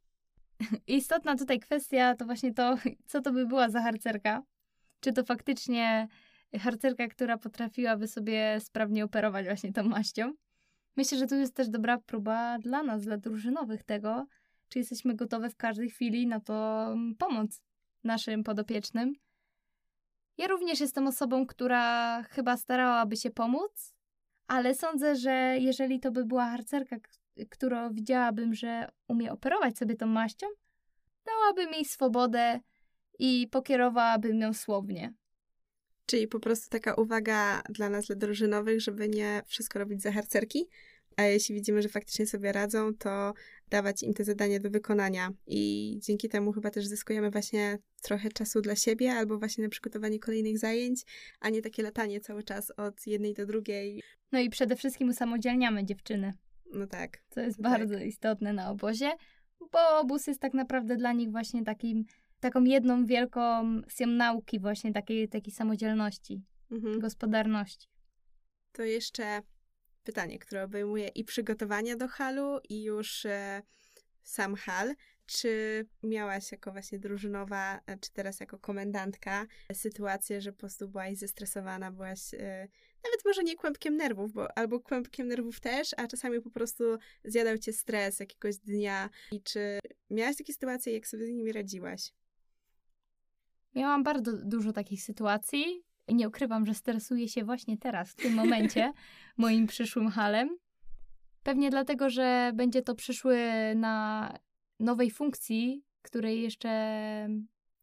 Istotna 0.86 1.36
tutaj 1.36 1.60
kwestia 1.60 2.14
to 2.14 2.24
właśnie 2.24 2.54
to, 2.54 2.76
co 3.06 3.20
to 3.20 3.32
by 3.32 3.46
była 3.46 3.70
za 3.70 3.82
harcerka. 3.82 4.42
Czy 5.00 5.12
to 5.12 5.24
faktycznie 5.24 6.08
harcerka, 6.60 7.08
która 7.08 7.38
potrafiłaby 7.38 8.08
sobie 8.08 8.58
sprawnie 8.60 9.04
operować 9.04 9.46
właśnie 9.46 9.72
tą 9.72 9.82
maścią. 9.82 10.32
Myślę, 10.96 11.18
że 11.18 11.26
tu 11.26 11.34
jest 11.34 11.54
też 11.54 11.68
dobra 11.68 11.98
próba 11.98 12.58
dla 12.58 12.82
nas, 12.82 13.02
dla 13.02 13.16
drużynowych 13.16 13.82
tego, 13.82 14.26
czy 14.68 14.78
jesteśmy 14.78 15.14
gotowe 15.14 15.50
w 15.50 15.56
każdej 15.56 15.90
chwili 15.90 16.26
na 16.26 16.40
to 16.40 16.94
pomoc 17.18 17.62
naszym 18.04 18.44
podopiecznym. 18.44 19.14
Ja 20.38 20.46
również 20.46 20.80
jestem 20.80 21.06
osobą, 21.06 21.46
która 21.46 22.22
chyba 22.22 22.56
starałaby 22.56 23.16
się 23.16 23.30
pomóc, 23.30 23.94
ale 24.46 24.74
sądzę, 24.74 25.16
że 25.16 25.56
jeżeli 25.60 26.00
to 26.00 26.10
by 26.12 26.24
była 26.24 26.50
harcerka, 26.50 26.96
którą 27.50 27.92
widziałabym, 27.92 28.54
że 28.54 28.88
umie 29.08 29.32
operować 29.32 29.78
sobie 29.78 29.96
tą 29.96 30.06
maścią, 30.06 30.46
dałabym 31.24 31.72
jej 31.72 31.84
swobodę 31.84 32.60
i 33.18 33.48
pokierowałabym 33.50 34.40
ją 34.40 34.52
słownie. 34.52 35.14
Czyli 36.06 36.28
po 36.28 36.40
prostu 36.40 36.70
taka 36.70 36.94
uwaga 36.94 37.62
dla 37.68 37.88
nas, 37.88 38.06
dla 38.06 38.16
drużynowych, 38.16 38.80
żeby 38.80 39.08
nie 39.08 39.42
wszystko 39.46 39.78
robić 39.78 40.02
za 40.02 40.12
harcerki, 40.12 40.68
a 41.16 41.22
jeśli 41.22 41.54
widzimy, 41.54 41.82
że 41.82 41.88
faktycznie 41.88 42.26
sobie 42.26 42.52
radzą, 42.52 42.94
to 42.94 43.34
dawać 43.68 44.02
im 44.02 44.14
te 44.14 44.24
zadania 44.24 44.60
do 44.60 44.70
wykonania. 44.70 45.30
I 45.46 45.94
dzięki 46.02 46.28
temu 46.28 46.52
chyba 46.52 46.70
też 46.70 46.86
zyskujemy 46.86 47.30
właśnie 47.30 47.78
trochę 48.02 48.28
czasu 48.28 48.60
dla 48.60 48.76
siebie, 48.76 49.12
albo 49.12 49.38
właśnie 49.38 49.64
na 49.64 49.70
przygotowanie 49.70 50.18
kolejnych 50.18 50.58
zajęć, 50.58 51.02
a 51.40 51.50
nie 51.50 51.62
takie 51.62 51.82
latanie 51.82 52.20
cały 52.20 52.42
czas 52.42 52.72
od 52.76 53.06
jednej 53.06 53.34
do 53.34 53.46
drugiej. 53.46 54.02
No 54.32 54.40
i 54.40 54.50
przede 54.50 54.76
wszystkim 54.76 55.08
usamodzielniamy 55.08 55.84
dziewczyny. 55.84 56.32
No 56.72 56.86
tak. 56.86 57.18
Co 57.30 57.40
jest 57.40 57.60
bardzo 57.60 57.94
tak. 57.94 58.06
istotne 58.06 58.52
na 58.52 58.70
obozie, 58.70 59.10
bo 59.72 60.00
obóz 60.00 60.26
jest 60.26 60.40
tak 60.40 60.54
naprawdę 60.54 60.96
dla 60.96 61.12
nich 61.12 61.30
właśnie 61.30 61.64
takim, 61.64 62.04
taką 62.40 62.64
jedną 62.64 63.06
wielką 63.06 63.40
sją 63.88 64.06
nauki 64.06 64.60
właśnie 64.60 64.92
takiej, 64.92 65.28
takiej 65.28 65.52
samodzielności, 65.52 66.42
mhm. 66.70 67.00
gospodarności. 67.00 67.88
To 68.72 68.82
jeszcze 68.82 69.42
pytanie, 70.08 70.38
które 70.38 70.64
obejmuje 70.64 71.08
i 71.08 71.24
przygotowania 71.24 71.96
do 71.96 72.08
halu, 72.08 72.58
i 72.68 72.82
już 72.82 73.26
e, 73.26 73.62
sam 74.22 74.54
hal. 74.54 74.94
Czy 75.26 75.84
miałaś 76.02 76.52
jako 76.52 76.72
właśnie 76.72 76.98
drużynowa, 76.98 77.80
e, 77.86 77.98
czy 77.98 78.12
teraz 78.12 78.40
jako 78.40 78.58
komendantka 78.58 79.46
sytuację, 79.72 80.40
że 80.40 80.52
po 80.52 80.58
prostu 80.58 80.88
byłaś 80.88 81.16
zestresowana, 81.18 81.90
byłaś 81.90 82.34
e, 82.34 82.68
nawet 83.04 83.24
może 83.24 83.42
nie 83.42 83.56
kłębkiem 83.56 83.96
nerwów, 83.96 84.32
bo 84.32 84.58
albo 84.58 84.80
kłębkiem 84.80 85.28
nerwów 85.28 85.60
też, 85.60 85.94
a 85.96 86.06
czasami 86.06 86.40
po 86.40 86.50
prostu 86.50 86.84
zjadał 87.24 87.58
cię 87.58 87.72
stres 87.72 88.20
jakiegoś 88.20 88.56
dnia. 88.56 89.10
I 89.32 89.42
czy 89.42 89.78
miałaś 90.10 90.36
takie 90.36 90.52
sytuacje, 90.52 90.92
jak 90.92 91.06
sobie 91.06 91.26
z 91.26 91.30
nimi 91.30 91.52
radziłaś? 91.52 92.12
Miałam 93.74 94.02
bardzo 94.02 94.32
dużo 94.32 94.72
takich 94.72 95.02
sytuacji. 95.02 95.87
Nie 96.12 96.28
ukrywam, 96.28 96.66
że 96.66 96.74
stresuję 96.74 97.28
się 97.28 97.44
właśnie 97.44 97.78
teraz, 97.78 98.12
w 98.12 98.16
tym 98.16 98.34
momencie, 98.34 98.92
moim 99.36 99.66
przyszłym 99.66 100.08
halem. 100.08 100.56
Pewnie 101.42 101.70
dlatego, 101.70 102.10
że 102.10 102.52
będzie 102.54 102.82
to 102.82 102.94
przyszły 102.94 103.38
na 103.76 104.32
nowej 104.80 105.10
funkcji, 105.10 105.84
której 106.02 106.42
jeszcze 106.42 106.68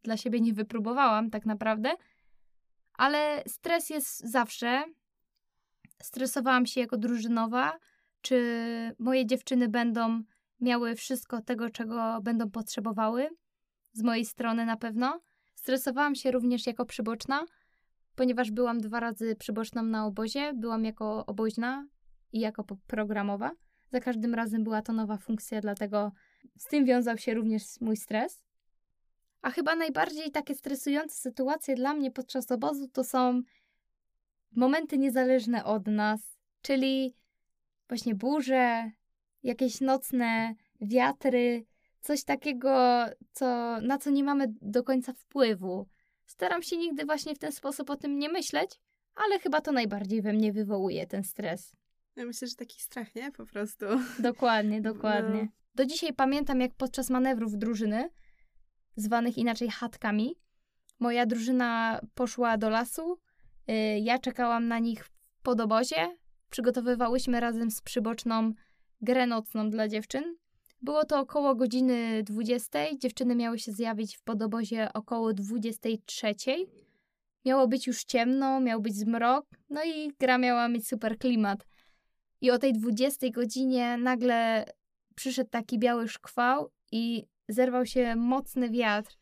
dla 0.04 0.18
siebie 0.18 0.42
nie 0.42 0.54
wypróbowałam 0.54 1.30
tak 1.30 1.46
naprawdę. 1.46 1.96
Ale 2.94 3.44
stres 3.48 3.90
jest 3.90 4.20
zawsze. 4.20 4.84
Stresowałam 6.02 6.66
się 6.66 6.82
jako 6.82 6.98
drużynowa, 6.98 7.78
czy 8.22 8.96
moje 9.00 9.26
dziewczyny 9.26 9.70
będą 9.70 10.24
miały 10.62 10.96
wszystko 10.96 11.42
tego, 11.42 11.70
czego 11.70 12.20
będą 12.22 12.52
potrzebowały. 12.52 13.30
Z 13.94 14.04
mojej 14.04 14.26
strony 14.26 14.66
na 14.66 14.78
pewno. 14.78 15.22
Stresowałam 15.56 16.16
się 16.16 16.32
również 16.32 16.68
jako 16.68 16.86
przyboczna, 16.86 17.46
ponieważ 18.16 18.52
byłam 18.52 18.82
dwa 18.82 19.00
razy 19.00 19.36
przyboczną 19.36 19.84
na 19.84 20.06
obozie, 20.06 20.54
byłam 20.54 20.86
jako 20.86 21.26
oboźna 21.26 21.88
i 22.32 22.40
jako 22.40 22.64
programowa. 22.88 23.52
Za 23.92 24.00
każdym 24.00 24.34
razem 24.34 24.64
była 24.64 24.82
to 24.82 24.94
nowa 24.94 25.18
funkcja, 25.18 25.62
dlatego 25.62 26.12
z 26.58 26.68
tym 26.68 26.86
wiązał 26.86 27.18
się 27.18 27.34
również 27.34 27.64
mój 27.82 27.98
stres. 27.98 28.44
A 29.42 29.52
chyba 29.52 29.76
najbardziej 29.76 30.32
takie 30.32 30.56
stresujące 30.56 31.16
sytuacje 31.16 31.76
dla 31.76 31.94
mnie 31.94 32.12
podczas 32.12 32.52
obozu 32.52 32.88
to 32.88 33.04
są 33.04 33.42
momenty 34.56 34.98
niezależne 34.98 35.66
od 35.66 35.88
nas, 35.88 36.40
czyli 36.62 37.16
właśnie 37.88 38.16
burze, 38.16 38.92
jakieś 39.44 39.82
nocne 39.82 40.56
wiatry, 40.82 41.66
coś 42.02 42.24
takiego, 42.24 43.06
co, 43.32 43.78
na 43.82 43.98
co 43.98 44.10
nie 44.10 44.24
mamy 44.24 44.54
do 44.62 44.84
końca 44.84 45.14
wpływu. 45.14 45.88
Staram 46.26 46.64
się 46.64 46.78
nigdy 46.78 47.06
właśnie 47.06 47.36
w 47.36 47.40
ten 47.40 47.52
sposób 47.52 47.90
o 47.90 47.96
tym 47.96 48.20
nie 48.20 48.30
myśleć, 48.30 48.80
ale 49.16 49.40
chyba 49.40 49.62
to 49.62 49.72
najbardziej 49.72 50.22
we 50.22 50.34
mnie 50.34 50.54
wywołuje 50.54 51.08
ten 51.08 51.24
stres. 51.24 51.76
Ja 52.16 52.26
myślę, 52.26 52.48
że 52.48 52.56
taki 52.56 52.82
strach, 52.82 53.16
nie? 53.16 53.32
Po 53.32 53.46
prostu. 53.46 53.86
Dokładnie, 54.20 54.82
dokładnie. 54.92 55.42
No. 55.42 55.48
Do 55.76 55.86
dzisiaj 55.86 56.14
pamiętam, 56.14 56.62
jak 56.62 56.74
podczas 56.74 57.10
manewrów 57.10 57.58
drużyny, 57.58 58.10
zwanych 58.96 59.38
inaczej 59.38 59.70
chatkami, 59.70 60.36
moja 61.00 61.26
drużyna 61.26 62.00
poszła 62.14 62.58
do 62.58 62.70
lasu. 62.70 63.18
y, 63.70 64.00
Ja 64.00 64.20
czekałam 64.20 64.68
na 64.68 64.80
nich 64.80 65.06
w 65.06 65.12
podobozie. 65.44 66.18
Przygotowywałyśmy 66.50 67.40
razem 67.40 67.72
z 67.72 67.82
przyboczną 67.82 68.52
grę 69.02 69.28
nocną 69.28 69.70
dla 69.70 69.88
dziewczyn. 69.88 70.36
Było 70.86 71.06
to 71.06 71.20
około 71.20 71.56
godziny 71.56 72.24
20. 72.24 72.80
Dziewczyny 72.98 73.36
miały 73.36 73.60
się 73.60 73.72
zjawić 73.72 74.18
w 74.18 74.22
podobozie 74.22 74.94
około 74.94 75.34
23. 75.34 76.36
Miało 77.46 77.68
być 77.68 77.88
już 77.88 78.04
ciemno, 78.04 78.60
miał 78.60 78.82
być 78.82 78.96
zmrok, 78.96 79.46
no 79.70 79.84
i 79.84 80.12
gra 80.20 80.38
miała 80.38 80.68
mieć 80.68 80.88
super 80.88 81.18
klimat. 81.18 81.68
I 82.42 82.52
o 82.52 82.58
tej 82.58 82.74
20 82.74 83.30
godzinie 83.30 83.98
nagle 83.98 84.66
przyszedł 85.16 85.50
taki 85.50 85.80
biały 85.80 86.08
szkwał 86.08 86.72
i 86.92 87.26
zerwał 87.50 87.86
się 87.86 88.16
mocny 88.16 88.70
wiatr. 88.70 89.16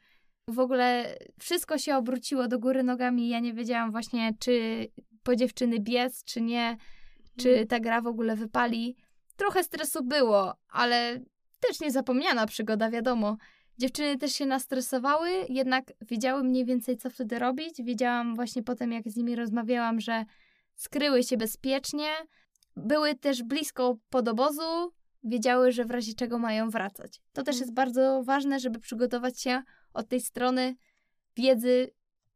W 0.47 0.59
ogóle 0.59 1.17
wszystko 1.39 1.77
się 1.77 1.95
obróciło 1.95 2.47
do 2.47 2.59
góry 2.59 2.83
nogami. 2.83 3.29
Ja 3.29 3.39
nie 3.39 3.53
wiedziałam 3.53 3.91
właśnie, 3.91 4.31
czy 4.39 4.87
po 5.23 5.35
dziewczyny 5.35 5.79
biec, 5.79 6.23
czy 6.23 6.41
nie, 6.41 6.77
czy 7.37 7.65
ta 7.65 7.79
gra 7.79 8.01
w 8.01 8.07
ogóle 8.07 8.35
wypali. 8.35 8.95
Trochę 9.35 9.63
stresu 9.63 10.03
było, 10.03 10.53
ale 10.69 11.19
też 11.67 11.79
niezapomniana 11.79 12.45
przygoda, 12.45 12.89
wiadomo. 12.89 13.37
Dziewczyny 13.77 14.17
też 14.17 14.33
się 14.33 14.45
nastresowały, 14.45 15.29
jednak 15.49 15.93
wiedziały 16.01 16.43
mniej 16.43 16.65
więcej, 16.65 16.97
co 16.97 17.09
wtedy 17.09 17.39
robić. 17.39 17.73
Wiedziałam 17.83 18.35
właśnie 18.35 18.63
potem, 18.63 18.91
jak 18.91 19.09
z 19.09 19.15
nimi 19.15 19.35
rozmawiałam, 19.35 19.99
że 19.99 20.25
skryły 20.75 21.23
się 21.23 21.37
bezpiecznie. 21.37 22.09
Były 22.75 23.15
też 23.15 23.43
blisko 23.43 23.97
podobozu, 24.09 24.91
wiedziały, 25.23 25.71
że 25.71 25.85
w 25.85 25.91
razie 25.91 26.13
czego 26.13 26.39
mają 26.39 26.69
wracać. 26.69 27.21
To 27.33 27.43
też 27.43 27.55
Mhm. 27.55 27.61
jest 27.61 27.73
bardzo 27.73 28.23
ważne, 28.25 28.59
żeby 28.59 28.79
przygotować 28.79 29.41
się 29.41 29.63
od 29.93 30.07
tej 30.07 30.21
strony 30.21 30.75
wiedzy 31.37 31.91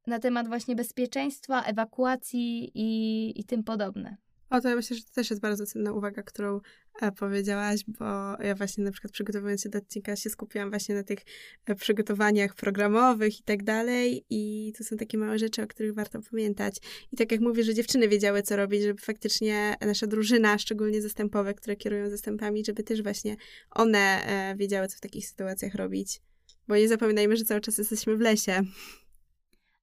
na 0.07 0.19
temat 0.19 0.47
właśnie 0.47 0.75
bezpieczeństwa, 0.75 1.63
ewakuacji 1.63 2.71
i, 2.73 3.39
i 3.39 3.43
tym 3.43 3.63
podobne. 3.63 4.17
O, 4.49 4.61
to 4.61 4.69
ja 4.69 4.75
myślę, 4.75 4.97
że 4.97 5.03
to 5.03 5.11
też 5.11 5.29
jest 5.29 5.41
bardzo 5.41 5.65
cenna 5.65 5.93
uwaga, 5.93 6.23
którą 6.23 6.59
e, 7.01 7.11
powiedziałaś, 7.11 7.81
bo 7.87 8.05
ja 8.39 8.55
właśnie 8.55 8.83
na 8.83 8.91
przykład 8.91 9.13
przygotowując 9.13 9.61
się 9.61 9.69
do 9.69 9.77
odcinka 9.77 10.15
się 10.15 10.29
skupiłam 10.29 10.69
właśnie 10.69 10.95
na 10.95 11.03
tych 11.03 11.19
e, 11.65 11.75
przygotowaniach 11.75 12.55
programowych 12.55 13.39
i 13.39 13.43
tak 13.43 13.63
dalej 13.63 14.25
i 14.29 14.73
to 14.77 14.83
są 14.83 14.97
takie 14.97 15.17
małe 15.17 15.39
rzeczy, 15.39 15.63
o 15.63 15.67
których 15.67 15.93
warto 15.93 16.19
pamiętać. 16.31 16.77
I 17.11 17.17
tak 17.17 17.31
jak 17.31 17.41
mówię, 17.41 17.63
że 17.63 17.73
dziewczyny 17.73 18.07
wiedziały, 18.07 18.43
co 18.43 18.55
robić, 18.55 18.81
żeby 18.83 19.01
faktycznie 19.01 19.75
nasza 19.81 20.07
drużyna, 20.07 20.57
szczególnie 20.57 21.01
zastępowe, 21.01 21.53
które 21.53 21.75
kierują 21.75 22.09
zastępami, 22.09 22.65
żeby 22.65 22.83
też 22.83 23.03
właśnie 23.03 23.35
one 23.71 23.99
e, 23.99 24.55
wiedziały, 24.55 24.87
co 24.87 24.97
w 24.97 25.01
takich 25.01 25.27
sytuacjach 25.27 25.75
robić. 25.75 26.21
Bo 26.67 26.75
nie 26.75 26.87
zapominajmy, 26.87 27.37
że 27.37 27.43
cały 27.43 27.61
czas 27.61 27.77
jesteśmy 27.77 28.17
w 28.17 28.19
lesie. 28.19 28.61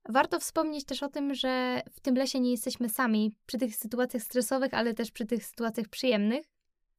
Warto 0.08 0.40
wspomnieć 0.40 0.84
też 0.84 1.02
o 1.02 1.08
tym, 1.08 1.34
że 1.34 1.82
w 1.90 2.00
tym 2.00 2.14
lesie 2.14 2.40
nie 2.40 2.50
jesteśmy 2.50 2.88
sami 2.88 3.36
przy 3.46 3.58
tych 3.58 3.76
sytuacjach 3.76 4.22
stresowych, 4.22 4.74
ale 4.74 4.94
też 4.94 5.10
przy 5.10 5.26
tych 5.26 5.44
sytuacjach 5.44 5.88
przyjemnych. 5.88 6.46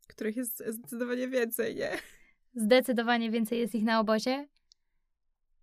których 0.08 0.36
jest 0.36 0.64
zdecydowanie 0.68 1.28
więcej, 1.28 1.76
nie? 1.76 1.92
Zdecydowanie 2.56 3.32
więcej 3.32 3.60
jest 3.60 3.76
ich 3.76 3.84
na 3.84 4.00
obozie. 4.00 4.48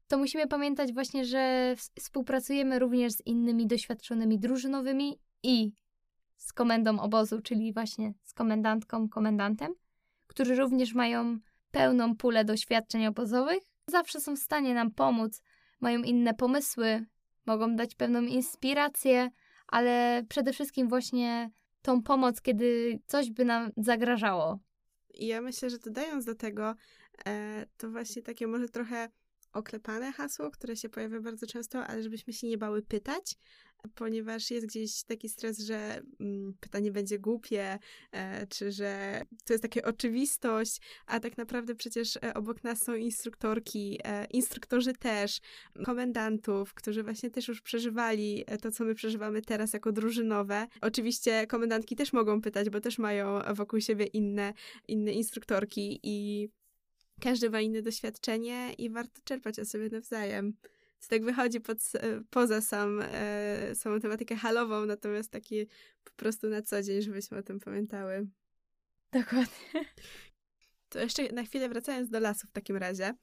To 0.08 0.18
musimy 0.18 0.46
pamiętać 0.46 0.92
właśnie, 0.92 1.24
że 1.24 1.74
współpracujemy 2.00 2.78
również 2.78 3.12
z 3.12 3.26
innymi 3.26 3.66
doświadczonymi 3.66 4.38
drużynowymi 4.38 5.18
i 5.42 5.72
z 6.36 6.52
komendą 6.52 7.00
obozu, 7.00 7.40
czyli 7.40 7.72
właśnie 7.72 8.14
z 8.22 8.32
komendantką, 8.34 9.08
komendantem, 9.08 9.74
którzy 10.26 10.54
również 10.54 10.94
mają 10.94 11.38
pełną 11.70 12.16
pulę 12.16 12.44
doświadczeń 12.44 13.06
obozowych. 13.06 13.62
Zawsze 13.86 14.20
są 14.20 14.36
w 14.36 14.38
stanie 14.38 14.74
nam 14.74 14.90
pomóc, 14.90 15.42
mają 15.80 16.02
inne 16.02 16.34
pomysły, 16.34 17.06
mogą 17.46 17.76
dać 17.76 17.94
pewną 17.94 18.22
inspirację, 18.22 19.30
ale 19.66 20.22
przede 20.28 20.52
wszystkim 20.52 20.88
właśnie 20.88 21.50
tą 21.82 22.02
pomoc, 22.02 22.40
kiedy 22.40 22.98
coś 23.06 23.30
by 23.30 23.44
nam 23.44 23.70
zagrażało. 23.76 24.58
Ja 25.14 25.40
myślę, 25.40 25.70
że 25.70 25.78
dodając 25.78 26.24
do 26.24 26.34
tego, 26.34 26.74
e, 27.26 27.66
to 27.76 27.90
właśnie 27.90 28.22
takie 28.22 28.46
może 28.46 28.68
trochę 28.68 29.08
oklepane 29.52 30.12
hasło, 30.12 30.50
które 30.50 30.76
się 30.76 30.88
pojawia 30.88 31.20
bardzo 31.20 31.46
często, 31.46 31.86
ale 31.86 32.02
żebyśmy 32.02 32.32
się 32.32 32.46
nie 32.46 32.58
bały 32.58 32.82
pytać, 32.82 33.36
ponieważ 33.94 34.50
jest 34.50 34.66
gdzieś 34.66 35.02
taki 35.02 35.28
stres, 35.28 35.58
że 35.58 36.02
mm, 36.20 36.54
pytanie 36.60 36.92
będzie 36.92 37.18
głupie, 37.18 37.78
e, 38.12 38.46
czy 38.46 38.72
że 38.72 39.22
to 39.44 39.52
jest 39.52 39.62
taka 39.62 39.88
oczywistość, 39.88 40.80
a 41.06 41.20
tak 41.20 41.38
naprawdę 41.38 41.74
przecież 41.74 42.16
e, 42.16 42.34
obok 42.34 42.64
nas 42.64 42.84
są 42.84 42.94
instruktorki, 42.94 43.98
e, 44.04 44.24
instruktorzy 44.24 44.92
też, 44.92 45.40
komendantów, 45.84 46.74
którzy 46.74 47.02
właśnie 47.02 47.30
też 47.30 47.48
już 47.48 47.60
przeżywali 47.60 48.44
to, 48.62 48.70
co 48.70 48.84
my 48.84 48.94
przeżywamy 48.94 49.42
teraz 49.42 49.72
jako 49.72 49.92
drużynowe. 49.92 50.66
Oczywiście 50.80 51.46
komendantki 51.46 51.96
też 51.96 52.12
mogą 52.12 52.40
pytać, 52.40 52.70
bo 52.70 52.80
też 52.80 52.98
mają 52.98 53.40
wokół 53.54 53.80
siebie 53.80 54.06
inne 54.06 54.54
inne 54.88 55.12
instruktorki 55.12 56.00
i 56.02 56.48
każdy 57.20 57.50
ma 57.50 57.60
inne 57.60 57.82
doświadczenie 57.82 58.72
i 58.78 58.90
warto 58.90 59.20
czerpać 59.24 59.58
o 59.58 59.64
sobie 59.64 59.88
nawzajem. 59.88 60.54
To 61.02 61.08
tak 61.08 61.24
wychodzi 61.24 61.60
pod, 61.60 61.78
poza 62.30 62.60
sam, 62.60 63.02
e, 63.04 63.74
samą 63.74 64.00
tematykę 64.00 64.36
halową, 64.36 64.86
natomiast 64.86 65.30
taki 65.30 65.66
po 66.04 66.12
prostu 66.16 66.48
na 66.48 66.62
co 66.62 66.82
dzień, 66.82 67.02
żebyśmy 67.02 67.38
o 67.38 67.42
tym 67.42 67.60
pamiętały. 67.60 68.26
Dokładnie. 69.12 69.84
To 70.88 70.98
jeszcze 70.98 71.32
na 71.32 71.44
chwilę 71.44 71.68
wracając 71.68 72.10
do 72.10 72.20
lasu 72.20 72.46
w 72.46 72.50
takim 72.52 72.76
razie. 72.76 73.14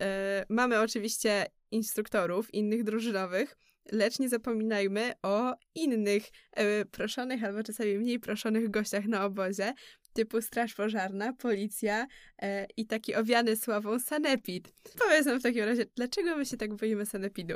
E, 0.00 0.46
mamy 0.48 0.80
oczywiście 0.80 1.46
instruktorów, 1.70 2.54
innych 2.54 2.84
drużynowych, 2.84 3.56
lecz 3.92 4.18
nie 4.18 4.28
zapominajmy 4.28 5.12
o 5.22 5.54
innych 5.74 6.24
e, 6.52 6.84
proszonych 6.84 7.44
albo 7.44 7.62
czasami 7.62 7.98
mniej 7.98 8.20
proszonych 8.20 8.70
gościach 8.70 9.04
na 9.04 9.24
obozie, 9.24 9.74
typu 10.14 10.42
straż 10.42 10.74
pożarna, 10.74 11.32
policja 11.32 12.06
e, 12.42 12.66
i 12.76 12.86
taki 12.86 13.14
owiany 13.14 13.56
sławą 13.56 13.98
sanepid. 13.98 14.72
Powiedz 14.98 15.26
nam 15.26 15.40
w 15.40 15.42
takim 15.42 15.64
razie, 15.64 15.84
dlaczego 15.96 16.36
my 16.36 16.46
się 16.46 16.56
tak 16.56 16.74
boimy 16.74 17.06
sanepidu? 17.06 17.54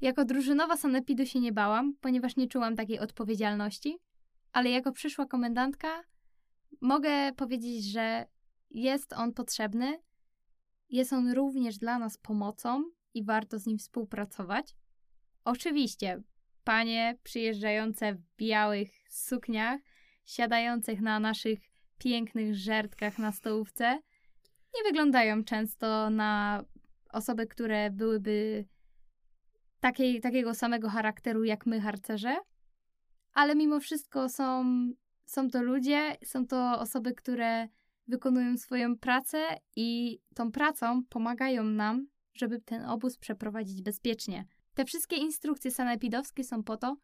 Jako 0.00 0.24
drużynowa 0.24 0.76
sanepidu 0.76 1.26
się 1.26 1.40
nie 1.40 1.52
bałam, 1.52 1.94
ponieważ 2.00 2.36
nie 2.36 2.48
czułam 2.48 2.76
takiej 2.76 2.98
odpowiedzialności, 2.98 3.98
ale 4.52 4.70
jako 4.70 4.92
przyszła 4.92 5.26
komendantka 5.26 6.04
mogę 6.80 7.32
powiedzieć, 7.32 7.84
że 7.84 8.26
jest 8.70 9.12
on 9.12 9.32
potrzebny, 9.32 10.02
jest 10.88 11.12
on 11.12 11.32
również 11.32 11.78
dla 11.78 11.98
nas 11.98 12.18
pomocą 12.18 12.84
i 13.14 13.24
warto 13.24 13.58
z 13.58 13.66
nim 13.66 13.78
współpracować. 13.78 14.76
Oczywiście, 15.44 16.22
panie 16.64 17.18
przyjeżdżające 17.22 18.14
w 18.14 18.22
białych 18.36 18.90
sukniach, 19.10 19.80
siadających 20.24 21.00
na 21.00 21.20
naszych 21.20 21.58
pięknych 21.98 22.54
żertkach 22.54 23.18
na 23.18 23.32
stołówce, 23.32 23.98
nie 24.74 24.82
wyglądają 24.84 25.44
często 25.44 26.10
na 26.10 26.64
osoby, 27.12 27.46
które 27.46 27.90
byłyby 27.90 28.64
takiej, 29.80 30.20
takiego 30.20 30.54
samego 30.54 30.88
charakteru 30.88 31.44
jak 31.44 31.66
my, 31.66 31.80
harcerze, 31.80 32.36
ale 33.32 33.54
mimo 33.54 33.80
wszystko 33.80 34.28
są, 34.28 34.64
są 35.24 35.50
to 35.50 35.62
ludzie, 35.62 36.16
są 36.24 36.46
to 36.46 36.80
osoby, 36.80 37.14
które 37.14 37.68
wykonują 38.08 38.56
swoją 38.56 38.98
pracę 38.98 39.38
i 39.76 40.18
tą 40.34 40.52
pracą 40.52 41.02
pomagają 41.08 41.64
nam, 41.64 42.06
żeby 42.34 42.60
ten 42.60 42.84
obóz 42.84 43.18
przeprowadzić 43.18 43.82
bezpiecznie. 43.82 44.44
Te 44.74 44.84
wszystkie 44.84 45.16
instrukcje 45.16 45.70
sanepidowskie 45.70 46.44
są 46.44 46.62
po 46.62 46.76
to, 46.76 46.96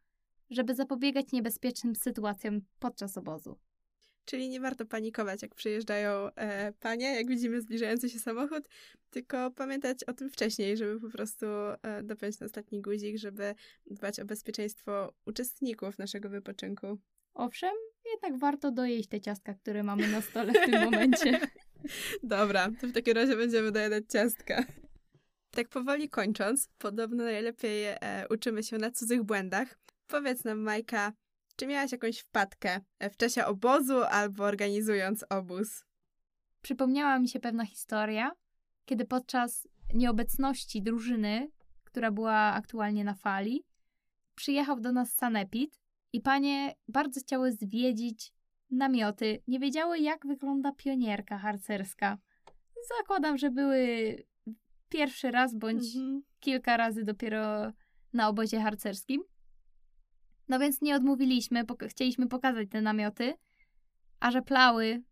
żeby 0.51 0.75
zapobiegać 0.75 1.33
niebezpiecznym 1.33 1.97
sytuacjom 1.97 2.61
podczas 2.79 3.19
obozu. 3.19 3.59
Czyli 4.25 4.49
nie 4.49 4.61
warto 4.61 4.87
panikować, 4.87 5.43
jak 5.43 5.55
przyjeżdżają 5.55 6.11
e, 6.35 6.73
panie, 6.73 7.15
jak 7.15 7.29
widzimy 7.29 7.61
zbliżający 7.61 8.11
się 8.11 8.19
samochód, 8.19 8.69
tylko 9.11 9.51
pamiętać 9.51 10.05
o 10.05 10.13
tym 10.13 10.31
wcześniej, 10.31 10.77
żeby 10.77 11.01
po 11.01 11.11
prostu 11.11 11.47
e, 11.47 12.03
dopiąć 12.03 12.41
na 12.41 12.47
ostatni 12.47 12.83
guzik, 12.83 13.17
żeby 13.19 13.55
dbać 13.87 14.21
o 14.21 14.25
bezpieczeństwo 14.25 15.13
uczestników 15.27 15.99
naszego 15.99 16.29
wypoczynku. 16.29 16.99
Owszem, 17.35 17.75
jednak 18.13 18.41
warto 18.41 18.71
dojeść 18.71 19.09
te 19.09 19.21
ciastka, 19.21 19.55
które 19.55 19.83
mamy 19.83 20.09
na 20.09 20.21
stole 20.21 20.53
w 20.53 20.71
tym 20.71 20.85
momencie. 20.91 21.41
Dobra, 22.23 22.69
to 22.81 22.87
w 22.87 22.93
takim 22.93 23.15
razie 23.15 23.37
będziemy 23.37 23.73
dojadać 23.73 24.05
ciastka. 24.09 24.65
Tak 25.51 25.69
powoli 25.69 26.09
kończąc, 26.09 26.69
podobno 26.79 27.25
najlepiej 27.25 27.85
e, 27.87 28.27
uczymy 28.31 28.63
się 28.63 28.79
na 28.79 28.91
cudzych 28.91 29.23
błędach. 29.23 29.79
Powiedz 30.09 30.45
nam, 30.45 30.59
Majka, 30.59 31.13
czy 31.57 31.67
miałaś 31.67 31.93
jakąś 31.93 32.19
wpadkę 32.19 32.81
w 33.13 33.17
czasie 33.17 33.45
obozu 33.45 34.03
albo 34.03 34.45
organizując 34.45 35.25
obóz? 35.31 35.85
Przypomniała 36.63 37.19
mi 37.19 37.29
się 37.29 37.41
pewna 37.41 37.67
historia, 37.67 38.31
kiedy 38.85 39.05
podczas 39.05 39.69
nieobecności 39.95 40.83
drużyny, 40.83 41.51
która 41.85 42.11
była 42.11 42.35
aktualnie 42.37 43.05
na 43.05 43.15
fali, 43.15 43.65
przyjechał 44.35 44.81
do 44.81 44.93
nas 44.93 45.13
sanepid 45.13 45.79
i 46.13 46.21
panie 46.21 46.75
bardzo 46.89 47.21
chciały 47.21 47.53
zwiedzić 47.53 48.33
namioty, 48.71 49.43
nie 49.47 49.59
wiedziały, 49.59 49.99
jak 49.99 50.27
wygląda 50.27 50.73
pionierka 50.73 51.39
harcerska. 51.39 52.19
Zakładam, 52.99 53.39
że 53.39 53.51
były 53.51 54.15
pierwszy 54.89 55.31
raz 55.31 55.55
bądź 55.55 55.97
Mhm. 55.97 56.23
kilka 56.41 56.77
razy 56.77 57.05
dopiero 57.05 57.73
na 58.13 58.29
obozie 58.29 58.61
harcerskim. 58.61 59.23
No 60.49 60.59
więc 60.59 60.83
nie 60.83 60.97
odmówiliśmy, 60.97 61.65
pok- 61.65 61.89
chcieliśmy 61.89 62.29
pokazać 62.29 62.69
te 62.71 62.81
namioty, 62.81 63.35
a 64.21 64.31
że 64.31 64.43
plały, 64.43 65.03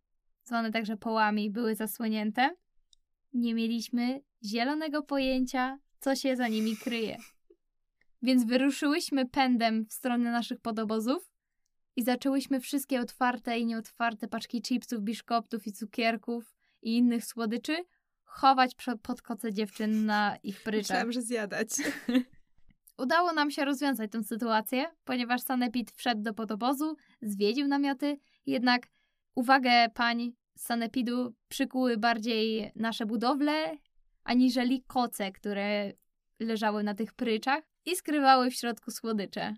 zwane 0.44 0.72
także 0.72 0.96
połami, 0.96 1.50
były 1.50 1.74
zasłonięte, 1.74 2.50
nie 3.34 3.54
mieliśmy 3.54 4.20
zielonego 4.44 5.02
pojęcia, 5.02 5.78
co 6.00 6.16
się 6.16 6.36
za 6.36 6.48
nimi 6.48 6.76
kryje. 6.76 7.16
Więc 8.22 8.44
wyruszyłyśmy 8.44 9.28
pędem 9.28 9.86
w 9.86 9.92
stronę 9.92 10.30
naszych 10.30 10.60
podobozów 10.60 11.32
i 11.96 12.02
zaczęłyśmy 12.02 12.60
wszystkie 12.60 13.00
otwarte 13.00 13.58
i 13.58 13.66
nieotwarte 13.66 14.28
paczki 14.28 14.62
chipsów, 14.62 15.00
biszkoptów 15.02 15.66
i 15.66 15.72
cukierków 15.72 16.54
i 16.82 16.96
innych 16.96 17.24
słodyczy 17.24 17.76
chować 18.24 18.76
pod 19.02 19.22
koce 19.22 19.52
dziewczyn 19.52 20.06
na 20.06 20.36
ich 20.42 20.62
pryczach. 20.62 20.82
Myślałam, 20.82 21.12
że 21.12 21.22
zjadać. 21.22 21.68
Udało 22.98 23.32
nam 23.32 23.50
się 23.50 23.64
rozwiązać 23.64 24.10
tę 24.10 24.24
sytuację, 24.24 24.84
ponieważ 25.04 25.42
Sanepid 25.42 25.90
wszedł 25.90 26.22
do 26.22 26.34
podobozu, 26.34 26.96
zwiedził 27.22 27.68
namioty, 27.68 28.18
jednak 28.46 28.88
uwagę 29.34 29.88
pań 29.94 30.32
z 30.56 30.62
Sanepidu 30.62 31.34
przykuły 31.48 31.96
bardziej 31.96 32.72
nasze 32.76 33.06
budowle, 33.06 33.76
aniżeli 34.24 34.82
koce, 34.86 35.32
które 35.32 35.92
leżały 36.40 36.82
na 36.82 36.94
tych 36.94 37.14
pryczach 37.14 37.64
i 37.84 37.96
skrywały 37.96 38.50
w 38.50 38.54
środku 38.54 38.90
słodycze. 38.90 39.56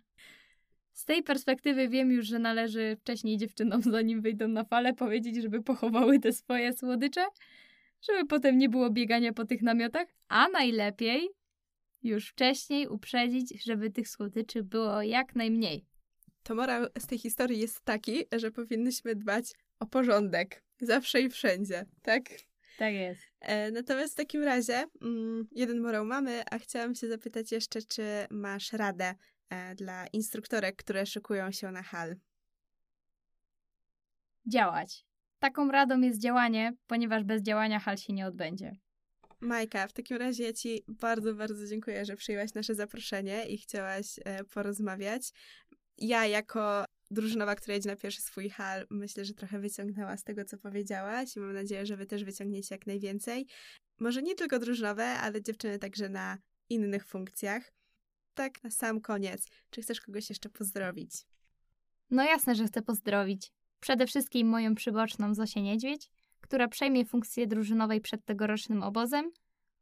Z 0.92 1.04
tej 1.04 1.22
perspektywy 1.22 1.88
wiem 1.88 2.10
już, 2.10 2.26
że 2.26 2.38
należy 2.38 2.96
wcześniej 3.00 3.36
dziewczynom, 3.36 3.82
zanim 3.82 4.20
wyjdą 4.20 4.48
na 4.48 4.64
falę, 4.64 4.94
powiedzieć, 4.94 5.42
żeby 5.42 5.62
pochowały 5.62 6.18
te 6.18 6.32
swoje 6.32 6.72
słodycze, 6.72 7.26
żeby 8.08 8.26
potem 8.26 8.58
nie 8.58 8.68
było 8.68 8.90
biegania 8.90 9.32
po 9.32 9.44
tych 9.44 9.62
namiotach, 9.62 10.06
a 10.28 10.48
najlepiej 10.48 11.28
już 12.08 12.28
wcześniej 12.28 12.88
uprzedzić, 12.88 13.64
żeby 13.64 13.90
tych 13.90 14.08
słodyczy 14.08 14.62
było 14.62 15.02
jak 15.02 15.34
najmniej. 15.34 15.84
To 16.42 16.54
morał 16.54 16.86
z 16.98 17.06
tej 17.06 17.18
historii 17.18 17.58
jest 17.58 17.80
taki, 17.84 18.24
że 18.32 18.50
powinnyśmy 18.50 19.14
dbać 19.14 19.52
o 19.78 19.86
porządek. 19.86 20.62
Zawsze 20.80 21.20
i 21.20 21.30
wszędzie, 21.30 21.86
tak? 22.02 22.22
Tak 22.78 22.94
jest. 22.94 23.22
E, 23.40 23.70
natomiast 23.70 24.12
w 24.12 24.16
takim 24.16 24.42
razie 24.42 24.86
mm, 25.02 25.48
jeden 25.52 25.80
morał 25.80 26.04
mamy, 26.04 26.42
a 26.50 26.58
chciałam 26.58 26.94
się 26.94 27.08
zapytać 27.08 27.52
jeszcze, 27.52 27.82
czy 27.82 28.02
masz 28.30 28.72
radę 28.72 29.14
e, 29.50 29.74
dla 29.74 30.06
instruktorek, 30.06 30.76
które 30.76 31.06
szykują 31.06 31.52
się 31.52 31.70
na 31.70 31.82
hal. 31.82 32.16
Działać. 34.46 35.04
Taką 35.38 35.70
radą 35.70 36.00
jest 36.00 36.20
działanie, 36.20 36.72
ponieważ 36.86 37.24
bez 37.24 37.42
działania 37.42 37.78
hal 37.78 37.96
się 37.96 38.12
nie 38.12 38.26
odbędzie. 38.26 38.76
Majka, 39.40 39.88
w 39.88 39.92
takim 39.92 40.16
razie 40.16 40.44
ja 40.44 40.52
Ci 40.52 40.84
bardzo, 40.88 41.34
bardzo 41.34 41.66
dziękuję, 41.66 42.04
że 42.04 42.16
przyjęłaś 42.16 42.54
nasze 42.54 42.74
zaproszenie 42.74 43.46
i 43.48 43.58
chciałaś 43.58 44.06
e, 44.24 44.44
porozmawiać. 44.44 45.30
Ja 45.98 46.26
jako 46.26 46.84
drużynowa, 47.10 47.54
która 47.54 47.74
jedzie 47.74 47.88
na 47.88 47.96
pierwszy 47.96 48.22
swój 48.22 48.50
hal, 48.50 48.86
myślę, 48.90 49.24
że 49.24 49.34
trochę 49.34 49.58
wyciągnęła 49.58 50.16
z 50.16 50.24
tego, 50.24 50.44
co 50.44 50.58
powiedziałaś 50.58 51.36
i 51.36 51.40
mam 51.40 51.52
nadzieję, 51.52 51.86
że 51.86 51.96
Wy 51.96 52.06
też 52.06 52.24
wyciągniecie 52.24 52.74
jak 52.74 52.86
najwięcej. 52.86 53.46
Może 54.00 54.22
nie 54.22 54.34
tylko 54.34 54.58
drużynowe, 54.58 55.04
ale 55.04 55.42
dziewczyny 55.42 55.78
także 55.78 56.08
na 56.08 56.38
innych 56.68 57.06
funkcjach. 57.06 57.72
Tak 58.34 58.64
na 58.64 58.70
sam 58.70 59.00
koniec, 59.00 59.46
czy 59.70 59.82
chcesz 59.82 60.00
kogoś 60.00 60.28
jeszcze 60.28 60.48
pozdrowić? 60.48 61.12
No 62.10 62.24
jasne, 62.24 62.54
że 62.54 62.66
chcę 62.66 62.82
pozdrowić. 62.82 63.52
Przede 63.80 64.06
wszystkim 64.06 64.48
moją 64.48 64.74
przyboczną 64.74 65.34
Zosię 65.34 65.62
Niedźwiedź, 65.62 66.10
która 66.48 66.68
przejmie 66.68 67.04
funkcję 67.04 67.46
drużynowej 67.46 68.00
przed 68.00 68.24
tegorocznym 68.24 68.82
obozem 68.82 69.30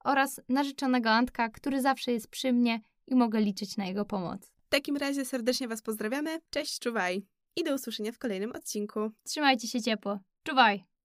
oraz 0.04 0.40
narzeczonego 0.48 1.10
Antka, 1.10 1.48
który 1.48 1.82
zawsze 1.82 2.12
jest 2.12 2.28
przy 2.28 2.52
mnie 2.52 2.80
i 3.06 3.14
mogę 3.14 3.40
liczyć 3.40 3.76
na 3.76 3.84
jego 3.86 4.04
pomoc. 4.04 4.52
W 4.66 4.68
takim 4.68 4.96
razie 4.96 5.24
serdecznie 5.24 5.68
Was 5.68 5.82
pozdrawiamy. 5.82 6.40
Cześć, 6.50 6.78
czuwaj! 6.78 7.26
I 7.56 7.64
do 7.64 7.74
usłyszenia 7.74 8.12
w 8.12 8.18
kolejnym 8.18 8.52
odcinku. 8.52 9.10
Trzymajcie 9.24 9.68
się 9.68 9.82
ciepło. 9.82 10.18
Czuwaj! 10.42 10.95